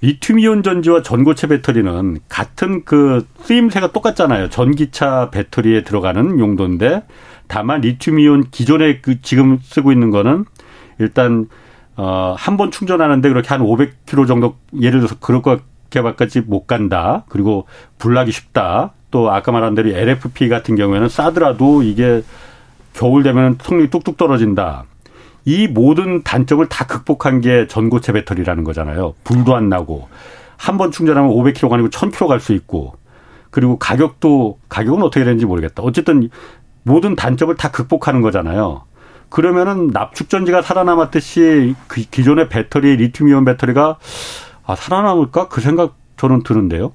[0.00, 4.48] 리튬이온 전지와 전고체 배터리는 같은 그 쓰임새가 똑같잖아요.
[4.50, 7.02] 전기차 배터리에 들어가는 용도인데
[7.46, 10.44] 다만 리튬이온 기존에 그 지금 쓰고 있는 거는
[10.98, 11.48] 일단
[11.96, 17.24] 어, 한 번 충전하는데 그렇게 한 500km 정도 예를 들어서 그럴 것 개발까지 못 간다.
[17.28, 17.66] 그리고
[17.98, 18.92] 불나기 쉽다.
[19.12, 22.22] 또 아까 말한 대로 LFP 같은 경우에는 싸더라도 이게
[22.94, 24.84] 겨울 되면 성능이 뚝뚝 떨어진다.
[25.44, 29.14] 이 모든 단점을 다 극복한 게 전고체 배터리라는 거잖아요.
[29.22, 30.08] 불도 안 나고
[30.56, 32.94] 한 번 충전하면 500km가 아니고 1000km 갈 수 있고
[33.50, 35.82] 그리고 가격도 가격은 어떻게 되는지 모르겠다.
[35.84, 36.28] 어쨌든
[36.84, 38.82] 모든 단점을 다 극복하는 거잖아요.
[39.28, 43.98] 그러면은 납축전지가 살아남았듯이 그 기존의 배터리 리튬이온 배터리가
[44.66, 46.92] 아, 살아남을까 그 생각 저는 드는데요.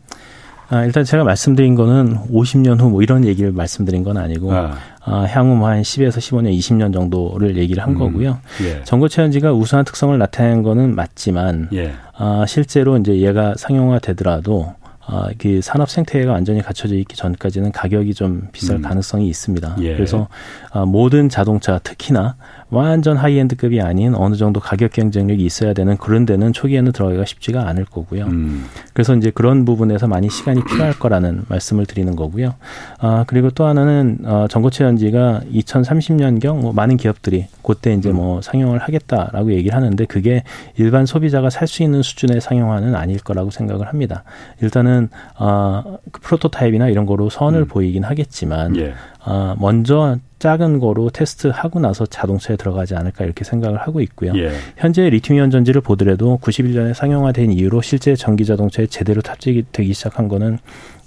[0.70, 4.76] 아, 일단 제가 말씀드린 거는 50년 후 뭐 이런 얘기를 말씀드린 건 아니고 아.
[5.04, 7.98] 아, 향후 뭐한 10에서 15년, 20년 정도를 얘기를 한 음.
[7.98, 8.40] 거고요.
[8.64, 8.84] 예.
[8.84, 11.94] 전고체 연지가 우수한 특성을 나타낸 거는 맞지만 예.
[12.16, 14.76] 아, 실제로 이제 얘가 상용화되더라도
[15.12, 18.82] 아, 그 산업 생태계가 완전히 갖춰져 있기 전까지는 가격이 좀 비쌀 음.
[18.84, 19.78] 가능성이 있습니다.
[19.82, 19.96] 예.
[19.96, 20.28] 그래서
[20.72, 22.36] 아, 모든 자동차 특히나
[22.70, 27.86] 완전 하이엔드급이 아닌 어느 정도 가격 경쟁력이 있어야 되는 그런 데는 초기에는 들어가기가 쉽지가 않을
[27.86, 28.26] 거고요.
[28.26, 28.66] 음.
[28.94, 32.56] 그래서 이제 그런 부분에서 많이 시간이 필요할 거라는 말씀을 드리는 거고요.
[33.00, 38.80] 아, 그리고 또 하나는 어, 전고체 연지가 2030년경 뭐 많은 기업들이 그때 이제 뭐 상용을
[38.80, 40.44] 하겠다라고 얘기를 하는데 그게
[40.78, 44.24] 일반 소비자가 살 수 있는 수준의 상용화는 아닐 거라고 생각을 합니다.
[44.60, 47.68] 일단은 어, 그 프로토타입이나 이런 거로 선을 음.
[47.68, 48.94] 보이긴 하겠지만 예.
[49.30, 54.34] 어, 먼저 작은 거로 테스트하고 나서 자동차에 들어가지 않을까 이렇게 생각을 하고 있고요.
[54.36, 54.52] 예.
[54.76, 60.58] 현재 리튬이온 전지를 보더라도 91년에 상용화된 이후로 실제 전기 자동차에 제대로 탑재이 되기 시작한 거는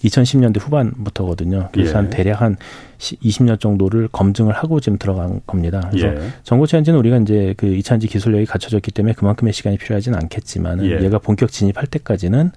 [0.04, 1.68] 2010년대 후반부터거든요.
[1.72, 1.94] 그래서 예.
[1.94, 2.56] 한 대략 한
[2.98, 5.88] 20년 정도를 검증을 하고 지금 들어간 겁니다.
[5.90, 6.28] 그래서 예.
[6.44, 11.02] 전고체 엔진은 우리가 이제 그 이차전지 기술력이 갖춰졌기 때문에 그만큼의 시간이 필요하지는 않겠지만 예.
[11.02, 12.50] 얘가 본격 진입할 때까지는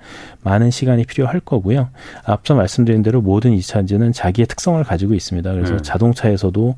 [0.43, 1.89] 많은 시간이 필요할 거고요.
[2.23, 5.51] 앞서 말씀드린 대로 모든 이차전지는 자기의 특성을 가지고 있습니다.
[5.53, 5.79] 그래서 음.
[5.81, 6.75] 자동차에서도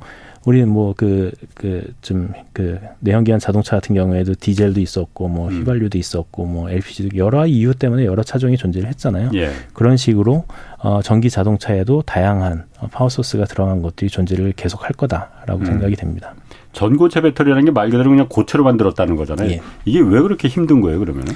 [0.48, 5.60] 우리는 뭐 그 그 좀그 그, 그 내연기관 자동차 같은 경우에도 디젤도 있었고 뭐 음.
[5.60, 9.32] 휘발유도 있었고 뭐 LPG도 여러 이유 때문에 여러 차종이 존재를 했잖아요.
[9.34, 9.52] 예.
[9.74, 10.46] 그런 식으로
[10.80, 15.66] 어 전기 자동차에도 다양한 파워 소스가 들어간 것들이 존재를 계속 할 거다라고 음.
[15.66, 16.34] 생각이 됩니다.
[16.72, 19.50] 전고체 배터리라는 게 말 그대로 그냥 고체로 만들었다는 거잖아요.
[19.52, 19.62] 예.
[19.84, 21.34] 이게 왜 그렇게 힘든 거예요, 그러면은?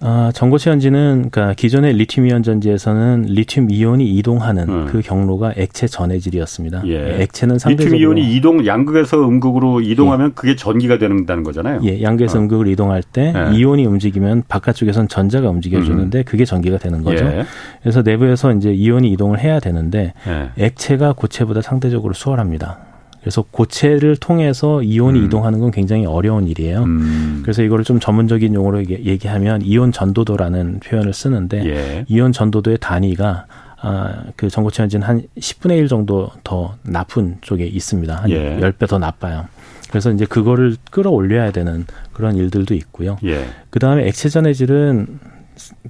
[0.00, 4.86] 아, 전고체 전지는 그러니까 기존의 리튬 이온 전지에서는 리튬 이온이 이동하는 음.
[4.86, 6.82] 그 경로가 액체 전해질이었습니다.
[6.86, 7.22] 예.
[7.22, 10.32] 액체는 상대적으로 리튬 이온이 이동 양극에서 음극으로 이동하면 예.
[10.34, 11.80] 그게 전기가 되는다는 거잖아요.
[11.82, 12.42] 예, 양극에서 어.
[12.42, 13.56] 음극으로 이동할 때 예.
[13.56, 16.24] 이온이 움직이면 바깥쪽에선 전자가 움직여 주는데 음.
[16.24, 17.24] 그게 전기가 되는 거죠.
[17.24, 17.44] 예.
[17.82, 20.64] 그래서 내부에서 이제 이온이 이동을 해야 되는데 예.
[20.64, 22.87] 액체가 고체보다 상대적으로 수월합니다.
[23.20, 25.24] 그래서 고체를 통해서 이온이 음.
[25.24, 26.82] 이동하는 건 굉장히 어려운 일이에요.
[26.84, 27.40] 음.
[27.42, 32.04] 그래서 이거를 좀 전문적인 용어로 얘기하면 이온 전도도라는 표현을 쓰는데 예.
[32.08, 33.46] 이온 전도도의 단위가
[33.80, 38.14] 아, 그 전고체 엔진 한 10분의 1 정도 더 나쁜 쪽에 있습니다.
[38.14, 38.58] 한 예.
[38.58, 39.46] 10배 더 나빠요.
[39.90, 43.18] 그래서 이제 그거를 끌어올려야 되는 그런 일들도 있고요.
[43.24, 43.46] 예.
[43.70, 45.37] 그 다음에 액체 전해질은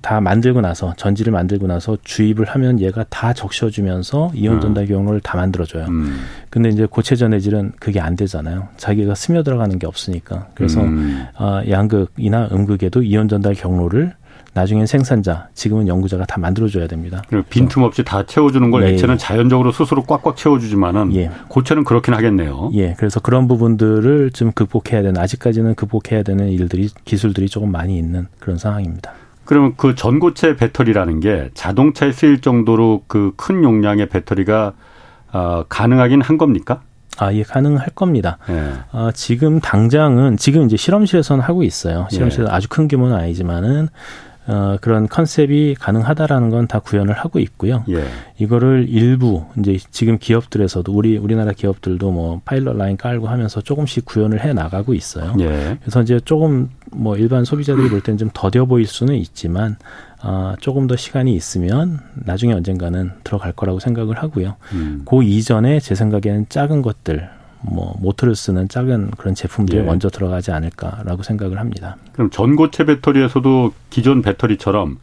[0.00, 4.60] 다 만들고 나서 전지를 만들고 나서 주입을 하면 얘가 다 적셔주면서 이온 음.
[4.60, 5.86] 전달 경로를 다 만들어줘요.
[5.86, 6.18] 음.
[6.50, 8.68] 근데 이제 고체 전해질은 그게 안 되잖아요.
[8.76, 10.48] 자기가 스며 들어가는 게 없으니까.
[10.54, 11.26] 그래서 음.
[11.38, 14.14] 어, 양극이나 음극에도 이온 전달 경로를
[14.54, 17.22] 나중엔 생산자, 지금은 연구자가 다 만들어줘야 됩니다.
[17.48, 18.88] 빈틈없이 다 채워주는 걸 예.
[18.88, 21.30] 액체는 자연적으로 스스로 꽉꽉 채워주지만은 예.
[21.48, 22.70] 고체는 그렇긴 하겠네요.
[22.74, 28.26] 예, 그래서 그런 부분들을 좀 극복해야 되는 아직까지는 극복해야 되는 일들이 기술들이 조금 많이 있는
[28.40, 29.12] 그런 상황입니다.
[29.48, 34.74] 그러면 그 전고체 배터리라는 게 자동차에 쓰일 정도로 그 큰 용량의 배터리가
[35.32, 36.82] 어, 가능하긴 한 겁니까?
[37.16, 38.36] 아, 예, 가능할 겁니다.
[38.50, 38.74] 예.
[38.92, 42.06] 아, 지금 당장은 지금 이제 실험실에서는 하고 있어요.
[42.10, 42.54] 실험실에서 예.
[42.54, 43.88] 아주 큰 규모는 아니지만은
[44.48, 47.84] 어, 그런 컨셉이 가능하다라는 건 다 구현을 하고 있고요.
[47.88, 48.04] 예.
[48.38, 54.44] 이거를 일부 이제 지금 기업들에서도 우리 우리나라 기업들도 뭐 파일럿 라인 깔고 하면서 조금씩 구현을
[54.44, 55.34] 해 나가고 있어요.
[55.40, 55.78] 예.
[55.80, 59.76] 그래서 이제 조금 뭐 일반 소비자들이 볼 때는 좀 더뎌 보일 수는 있지만
[60.22, 64.56] 어, 조금 더 시간이 있으면 나중에 언젠가는 들어갈 거라고 생각을 하고요.
[64.72, 65.02] 음.
[65.06, 67.28] 그 이전에 제 생각에는 작은 것들
[67.60, 69.82] 뭐 모터를 쓰는 작은 그런 제품들이 예.
[69.82, 71.96] 먼저 들어가지 않을까라고 생각을 합니다.
[72.12, 74.98] 그럼 전고체 배터리에서도 기존 배터리처럼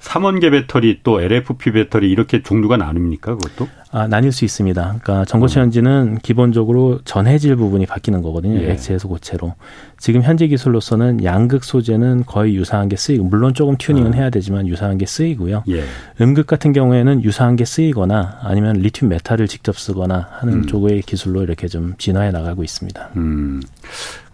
[0.00, 3.68] 삼원계 배터리 또 LFP 배터리 이렇게 종류가 나뉩니까 그것도?
[3.92, 4.82] 아, 나뉠 수 있습니다.
[4.82, 6.18] 그러니까 전고체 연지는 음.
[6.22, 8.60] 기본적으로 전해질 부분이 바뀌는 거거든요.
[8.62, 8.70] 예.
[8.72, 9.54] 액체에서 고체로.
[9.98, 14.16] 지금 현재 기술로서는 양극 소재는 거의 유사한 게 쓰이고 물론 조금 튜닝은 아.
[14.16, 15.64] 해야 되지만 유사한 게 쓰이고요.
[15.68, 15.84] 예.
[16.20, 20.66] 음극 같은 경우에는 유사한 게 쓰이거나 아니면 리튬 메탈을 직접 쓰거나 하는 음.
[20.66, 23.10] 쪽의 기술로 이렇게 좀 진화해 나가고 있습니다.
[23.16, 23.60] 음.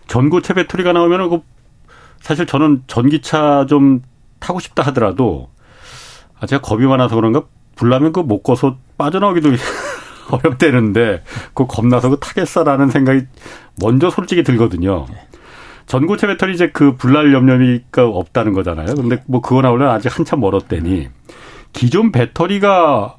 [0.06, 1.40] 전고체 배터리가 나오면은 그
[2.20, 4.02] 사실 저는 전기차 좀
[4.38, 5.48] 타고 싶다 하더라도
[6.40, 7.42] 아, 제가 겁이 많아서 그런가
[7.76, 9.50] 불나면 그 못 꺼서 빠져나오기도
[10.30, 11.22] 어렵대는데
[11.54, 13.22] 그 겁나서 그 타겠어라는 생각이
[13.80, 15.06] 먼저 솔직히 들거든요.
[15.86, 18.94] 전고체 배터리 이제 그 불날 염려가 없다는 거잖아요.
[18.96, 21.08] 근데 뭐 그거 나오려면 아직 한참 멀었대니
[21.72, 23.16] 기존 배터리가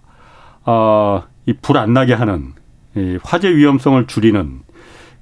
[0.65, 2.53] 아이 불 안 나게 하는
[2.95, 4.61] 이 화재 위험성을 줄이는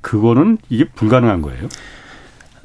[0.02, 1.68] 그거는 이게 불가능한 거예요.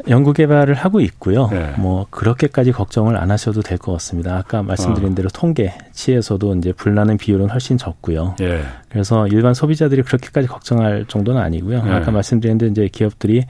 [0.08, 1.48] 연구 개발을 하고 있고요.
[1.50, 1.74] 네.
[1.76, 4.36] 뭐 그렇게까지 걱정을 안 하셔도 될 것 같습니다.
[4.36, 5.14] 아까 말씀드린 어.
[5.14, 8.34] 대로 통계치에서도 이제 불나는 비율은 훨씬 적고요.
[8.38, 8.62] 네.
[8.88, 11.84] 그래서 일반 소비자들이 그렇게까지 걱정할 정도는 아니고요.
[11.84, 11.90] 네.
[11.92, 13.46] 아까 말씀드린 대로 이제 기업들이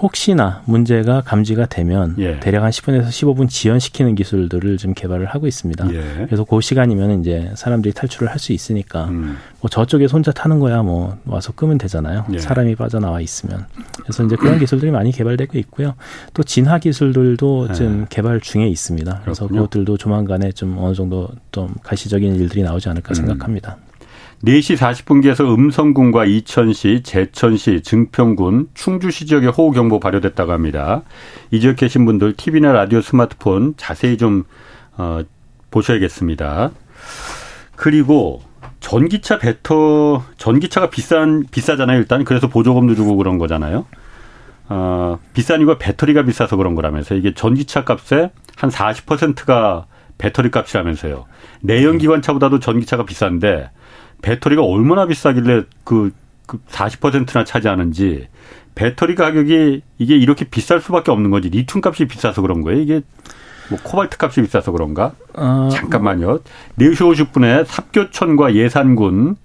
[0.00, 2.38] 혹시나 문제가 감지가 되면 예.
[2.40, 5.92] 대략 한 10분에서 15분 지연시키는 기술들을 좀 개발을 하고 있습니다.
[5.92, 6.24] 예.
[6.26, 9.36] 그래서 그 시간이면 이제 사람들이 탈출을 할 수 있으니까 음.
[9.60, 12.24] 뭐 저쪽에 혼자 타는 거야 뭐 와서 끄면 되잖아요.
[12.32, 12.38] 예.
[12.38, 13.66] 사람이 빠져나와 있으면.
[14.00, 15.94] 그래서 이제 그런 기술들이 많이 개발되고 있고요.
[16.34, 18.06] 또 진화 기술들도 좀 예.
[18.08, 19.20] 개발 중에 있습니다.
[19.24, 19.62] 그래서 그렇군요.
[19.62, 23.14] 그것들도 조만간에 좀 어느 정도 좀 가시적인 일들이 나오지 않을까 음.
[23.14, 23.76] 생각합니다.
[24.44, 31.02] 4시 40분기에서 음성군과 이천시, 제천시, 증평군, 충주시 지역에 호우경보 발효됐다고 합니다.
[31.50, 34.44] 이 지역 계신 분들 TV나 라디오, 스마트폰 자세히 좀
[34.96, 35.22] 어,
[35.70, 36.70] 보셔야겠습니다.
[37.74, 38.42] 그리고
[38.80, 41.98] 전기차 배터 전기차가 비싼 비싸잖아요.
[41.98, 43.86] 일단 그래서 보조금도 주고 그런 거잖아요.
[44.68, 49.86] 어, 비싼 이유가 배터리가 비싸서 그런 거라면서 이게 전기차 값에 한 40%가
[50.16, 51.26] 배터리 값이라면서요.
[51.62, 53.70] 내연기관차보다도 전기차가 비싼데
[54.22, 56.12] 배터리가 얼마나 비싸길래 그,
[56.46, 58.28] 그 40%나 차지하는지
[58.74, 61.48] 배터리 가격이 이게 이렇게 비쌀 수밖에 없는 거지.
[61.50, 62.80] 리튬 값이 비싸서 그런 거예요.
[62.80, 63.00] 이게
[63.70, 65.12] 뭐 코발트 값이 비싸서 그런가?
[65.34, 66.40] 어, 잠깐만요.
[66.78, 66.96] 4시
[67.32, 69.36] 50분에 삽교천과 예산군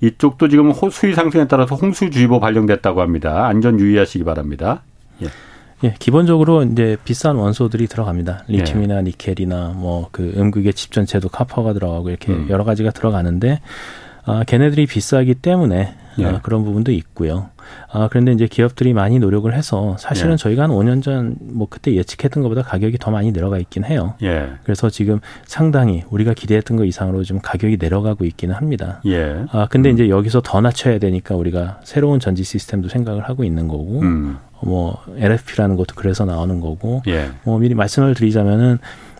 [0.00, 3.46] 이쪽도 지금 수위 상승에 따라서 홍수주의보 발령됐다고 합니다.
[3.46, 4.82] 안전 유의하시기 바랍니다.
[5.22, 5.26] 예.
[5.84, 8.44] 예, 기본적으로 이제 비싼 원소들이 들어갑니다.
[8.48, 9.02] 리튬이나 예.
[9.02, 12.46] 니켈이나 뭐 그 음극의 집 전체도 카퍼가 들어가고 이렇게 음.
[12.48, 13.60] 여러 가지가 들어가는데
[14.26, 16.24] 아, 걔네들이 비싸기 때문에 아, 예.
[16.26, 17.48] 아, 그런 부분도 있고요.
[17.90, 20.36] 아, 그런데 이제 기업들이 많이 노력을 해서 사실은 예.
[20.36, 24.14] 저희가 한 5년 전 뭐 그때 예측했던 것보다 가격이 더 많이 내려가 있긴 해요.
[24.22, 24.48] 예.
[24.62, 29.00] 그래서 지금 상당히 우리가 기대했던 것 이상으로 좀 가격이 내려가고 있기는 합니다.
[29.06, 29.44] 예.
[29.50, 29.94] 아, 근데 음.
[29.94, 34.38] 이제 여기서 더 낮춰야 되니까 우리가 새로운 전지 시스템도 생각을 하고 있는 거고, 음.
[34.62, 37.30] 뭐 LFP라는 것도 그래서 나오는 거고, 예.
[37.44, 38.78] 뭐 미리 말씀을 드리자면은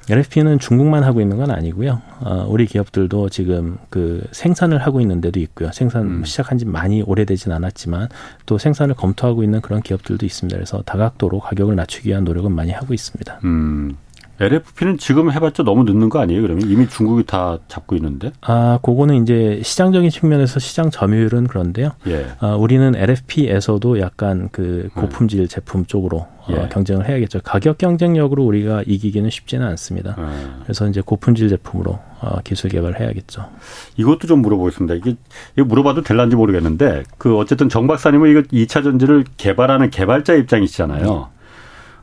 [0.09, 2.01] LFP는 중국만 하고 있는 건 아니고요.
[2.21, 5.73] 어, 우리 기업들도 지금 그 생산을 하고 있는 데도 있고요.
[5.73, 6.25] 생산 음.
[6.25, 8.09] 시작한 지 많이 오래되진 않았지만
[8.47, 10.57] 또 생산을 검토하고 있는 그런 기업들도 있습니다.
[10.57, 13.41] 그래서 다각도로 가격을 낮추기 위한 노력은 많이 하고 있습니다.
[13.45, 13.97] 음.
[14.39, 16.43] LFP는 지금 해봤자 너무 늦는 거 아니에요?
[16.43, 18.33] 그러면 이미 중국이 다 잡고 있는데?
[18.43, 21.93] 아, 그거는 이제 시장적인 측면에서 시장 점유율은 그런데요.
[22.07, 22.27] 예.
[22.41, 25.49] 아, 우리는 LFP에서도 약간 그 고품질 음.
[25.49, 26.55] 제품 쪽으로 어, 예.
[26.55, 27.41] 어, 경쟁을 해야겠죠.
[27.43, 30.15] 가격 경쟁력으로 우리가 이기기는 쉽지는 않습니다.
[30.19, 30.61] 음.
[30.63, 33.49] 그래서 이제 고품질 제품으로 어, 기술 개발을 해야겠죠.
[33.97, 34.95] 이것도 좀 물어보겠습니다.
[34.95, 35.17] 이게
[35.57, 41.05] 이거 물어봐도 될란지 모르겠는데 그 어쨌든 정 박사님은 이거 2차 전지를 개발하는 개발자 입장이시잖아요.
[41.05, 41.25] 네.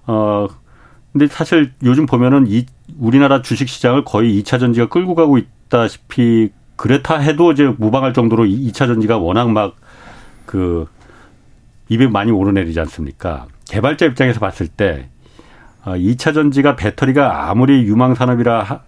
[0.08, 0.48] 어
[1.12, 2.66] 근데 사실 요즘 보면은 이
[3.00, 8.88] 우리나라 주식 시장을 거의 2차 전지가 끌고 가고 있다시피 그렇다 해도 이제 무방할 정도로 2차
[8.88, 9.76] 전지가 워낙 막
[10.46, 10.88] 그
[11.90, 13.48] 입에 많이 오르내리지 않습니까?
[13.66, 15.10] 개발자 입장에서 봤을 때
[15.86, 18.82] 2차 어, 전지가 배터리가 아무리 유망 산업이라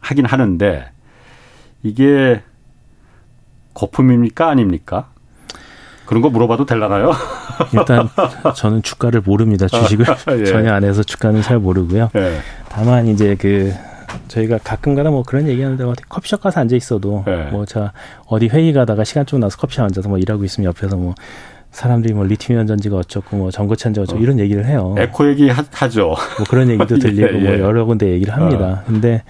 [0.00, 0.90] 하긴 하는데
[1.82, 2.42] 이게
[3.74, 5.10] 거품입니까 아닙니까?
[6.06, 7.12] 그런 거 물어봐도 될라나요?
[7.72, 8.08] 일단
[8.56, 9.68] 저는 주가를 모릅니다.
[9.68, 10.06] 주식을
[10.40, 10.44] 예.
[10.44, 12.10] 전혀 안 해서 주가는 잘 모르고요.
[12.16, 12.38] 예.
[12.68, 13.72] 다만 이제 그
[14.26, 17.50] 저희가 가끔가다 뭐 그런 얘기하는데 어디 커피숍 가서 앉아 있어도 예.
[17.52, 17.92] 뭐자
[18.26, 21.14] 어디 회의 가다가 시간 좀 나서 커피숍 앉아서 뭐 일하고 있으면 옆에서 뭐
[21.70, 24.22] 사람들이 뭐 리튬이온 전지가 어쩌고 뭐 전고체인지 어쩌고 어.
[24.22, 24.94] 이런 얘기를 해요.
[24.98, 26.16] 에코 얘기 하, 죠 뭐
[26.48, 27.56] 그런 얘기도 들리고 예, 뭐 예.
[27.56, 28.82] 뭐 여러 군데 얘기를 합니다.
[28.82, 28.84] 어.
[28.86, 29.22] 근데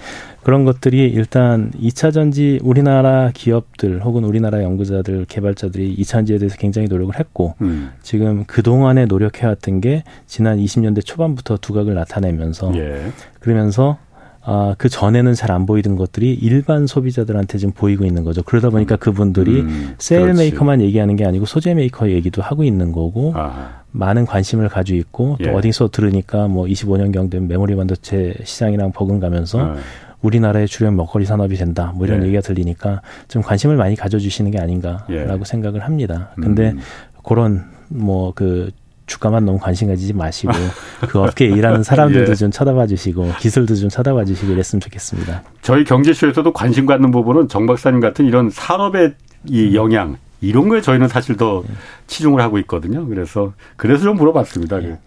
[0.42, 6.88] 그런 것들이 일단 2차 전지 우리나라 기업들 혹은 우리나라 연구자들 개발자들이 2차 전지에 대해서 굉장히
[6.88, 7.90] 노력을 했고 음.
[8.02, 13.12] 지금 그동안에 노력해왔던 게 지난 20년대 초반부터 두각을 나타내면서 예.
[13.38, 13.98] 그러면서
[14.42, 18.42] 아, 그 전에는 잘 안 보이던 것들이 일반 소비자들한테 지금 보이고 있는 거죠.
[18.42, 18.98] 그러다 보니까 음.
[18.98, 23.80] 그분들이 음, cell maker만 얘기하는 게 아니고 소재 메이커 얘기도 하고 있는 거고 아하.
[23.90, 25.52] 많은 관심을 가지고 있고 또 예.
[25.52, 29.80] 어디서 들으니까 뭐 25년경 된 메모리 반도체 시장이랑 버금가면서 네.
[30.22, 31.92] 우리나라의 주력 먹거리 산업이 된다.
[31.96, 32.26] 뭐 이런 예.
[32.26, 35.10] 얘기가 들리니까 좀 관심을 많이 가져주시는 게 아닌가라고
[35.40, 35.44] 예.
[35.44, 36.30] 생각을 합니다.
[36.36, 36.78] 근데 음.
[37.24, 38.70] 그런 뭐 그
[39.10, 40.52] 주가만 너무 관심 가지지 마시고
[41.10, 42.34] 그 업계에 일하는 사람들도 예.
[42.36, 45.42] 좀 쳐다봐 주시고 기술도 좀 쳐다봐 주시고 이랬으면 좋겠습니다.
[45.62, 49.14] 저희 경제쇼에서도 관심 갖는 부분은 정 박사님 같은 이런 산업의
[49.48, 51.72] 이 영향 이런 거에 저희는 사실 더 예.
[52.06, 53.06] 치중을 하고 있거든요.
[53.06, 54.82] 그래서 그래서 좀 물어봤습니다.
[54.84, 54.98] 예.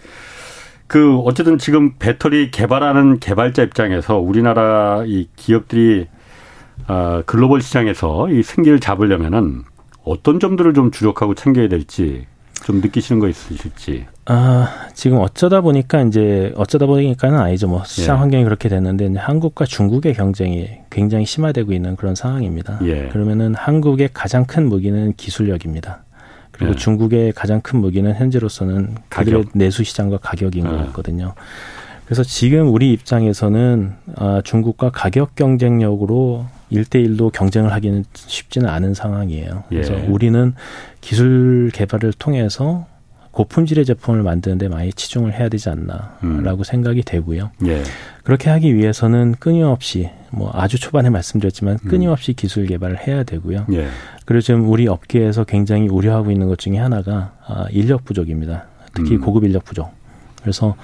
[0.88, 6.08] 그 어쨌든 지금 배터리 개발하는 개발자 입장에서 우리나라 이 기업들이
[6.88, 9.64] 아 글로벌 시장에서 이 승기를 잡으려면은
[10.04, 12.28] 어떤 점들을 좀 주력하고 챙겨야 될지
[12.64, 14.05] 좀 느끼시는 거 있으실지.
[14.26, 17.68] 아, 지금 어쩌다 보니까 이제 어쩌다 보니까는 아니죠.
[17.68, 18.20] 뭐 시장 예.
[18.20, 22.80] 환경이 그렇게 됐는데 한국과 중국의 경쟁이 굉장히 심화되고 있는 그런 상황입니다.
[22.84, 23.09] 예.
[23.09, 26.03] 그러면은 한국의 가장 큰 무기는 기술력입니다.
[26.51, 26.76] 그리고 예.
[26.76, 30.78] 중국의 가장 큰 무기는 현재로서는 그들의 내수 시장과 가격인 것 예.
[30.86, 31.34] 같거든요.
[32.05, 39.63] 그래서 지금 우리 입장에서는 아, 중국과 가격 경쟁력으로 일대일로 경쟁을 하기는 쉽지는 않은 상황이에요.
[39.69, 40.07] 그래서 예.
[40.07, 40.53] 우리는
[41.01, 42.88] 기술 개발을 통해서
[43.32, 46.63] 고품질의 제품을 만드는데 많이 치중을 해야 되지 않나라고 음.
[46.63, 47.51] 생각이 되고요.
[47.65, 47.82] 예.
[48.24, 51.89] 그렇게 하기 위해서는 끊임없이 뭐 아주 초반에 말씀드렸지만 음.
[51.89, 52.36] 끊임없이 음.
[52.36, 53.65] 기술 개발을 해야 되고요.
[53.74, 53.88] 예.
[54.26, 58.65] 그리고 지금 우리 업계에서 굉장히 우려하고 있는 것 중에 하나가 아, 인력 부족입니다.
[58.93, 59.21] 특히 음.
[59.21, 59.91] 고급 인력 부족.
[60.41, 60.76] 그래서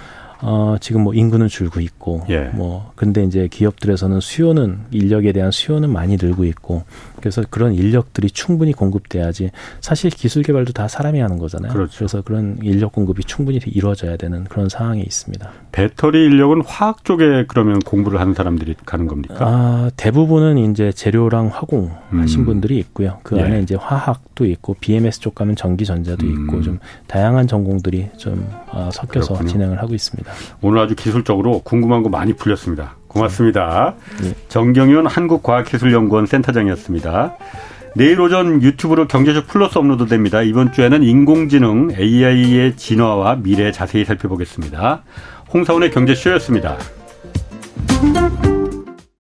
[0.41, 2.45] 어, 지금 뭐 인구는 줄고 있고, 예.
[2.53, 6.83] 뭐, 근데 이제 기업들에서는 수요는, 인력에 대한 수요는 많이 늘고 있고,
[7.19, 11.71] 그래서 그런 인력들이 충분히 공급돼야지 사실 기술 개발도 다 사람이 하는 거잖아요.
[11.71, 11.97] 그렇죠.
[11.97, 15.49] 그래서 그런 인력 공급이 충분히 이루어져야 되는 그런 상황에 있습니다.
[15.71, 19.35] 배터리 인력은 화학 쪽에 그러면 공부를 하는 사람들이 가는 겁니까?
[19.39, 22.45] 아, 대부분은 이제 재료랑 화공 하신 음.
[22.45, 23.19] 분들이 있고요.
[23.23, 23.43] 그 예.
[23.43, 26.45] 안에 이제 화학도 있고 BMS 쪽 가면 전기 전자도 음.
[26.45, 29.49] 있고 좀 다양한 전공들이 좀 어, 섞여서 그렇군요.
[29.49, 30.28] 진행을 하고 있습니다.
[30.61, 32.95] 오늘 아주 기술적으로 궁금한 거 많이 풀렸습니다.
[33.07, 33.95] 고맙습니다.
[34.21, 34.33] 네.
[34.49, 37.35] 정경윤 한국과학기술연구원 센터장이었습니다.
[37.95, 40.41] 내일 오전 유튜브로 경제적 플러스 업로드 됩니다.
[40.41, 45.03] 이번 주에는 인공지능 AI의 진화와 미래 자세히 살펴보겠습니다.
[45.51, 46.77] 홍사원의 경제쇼였습니다.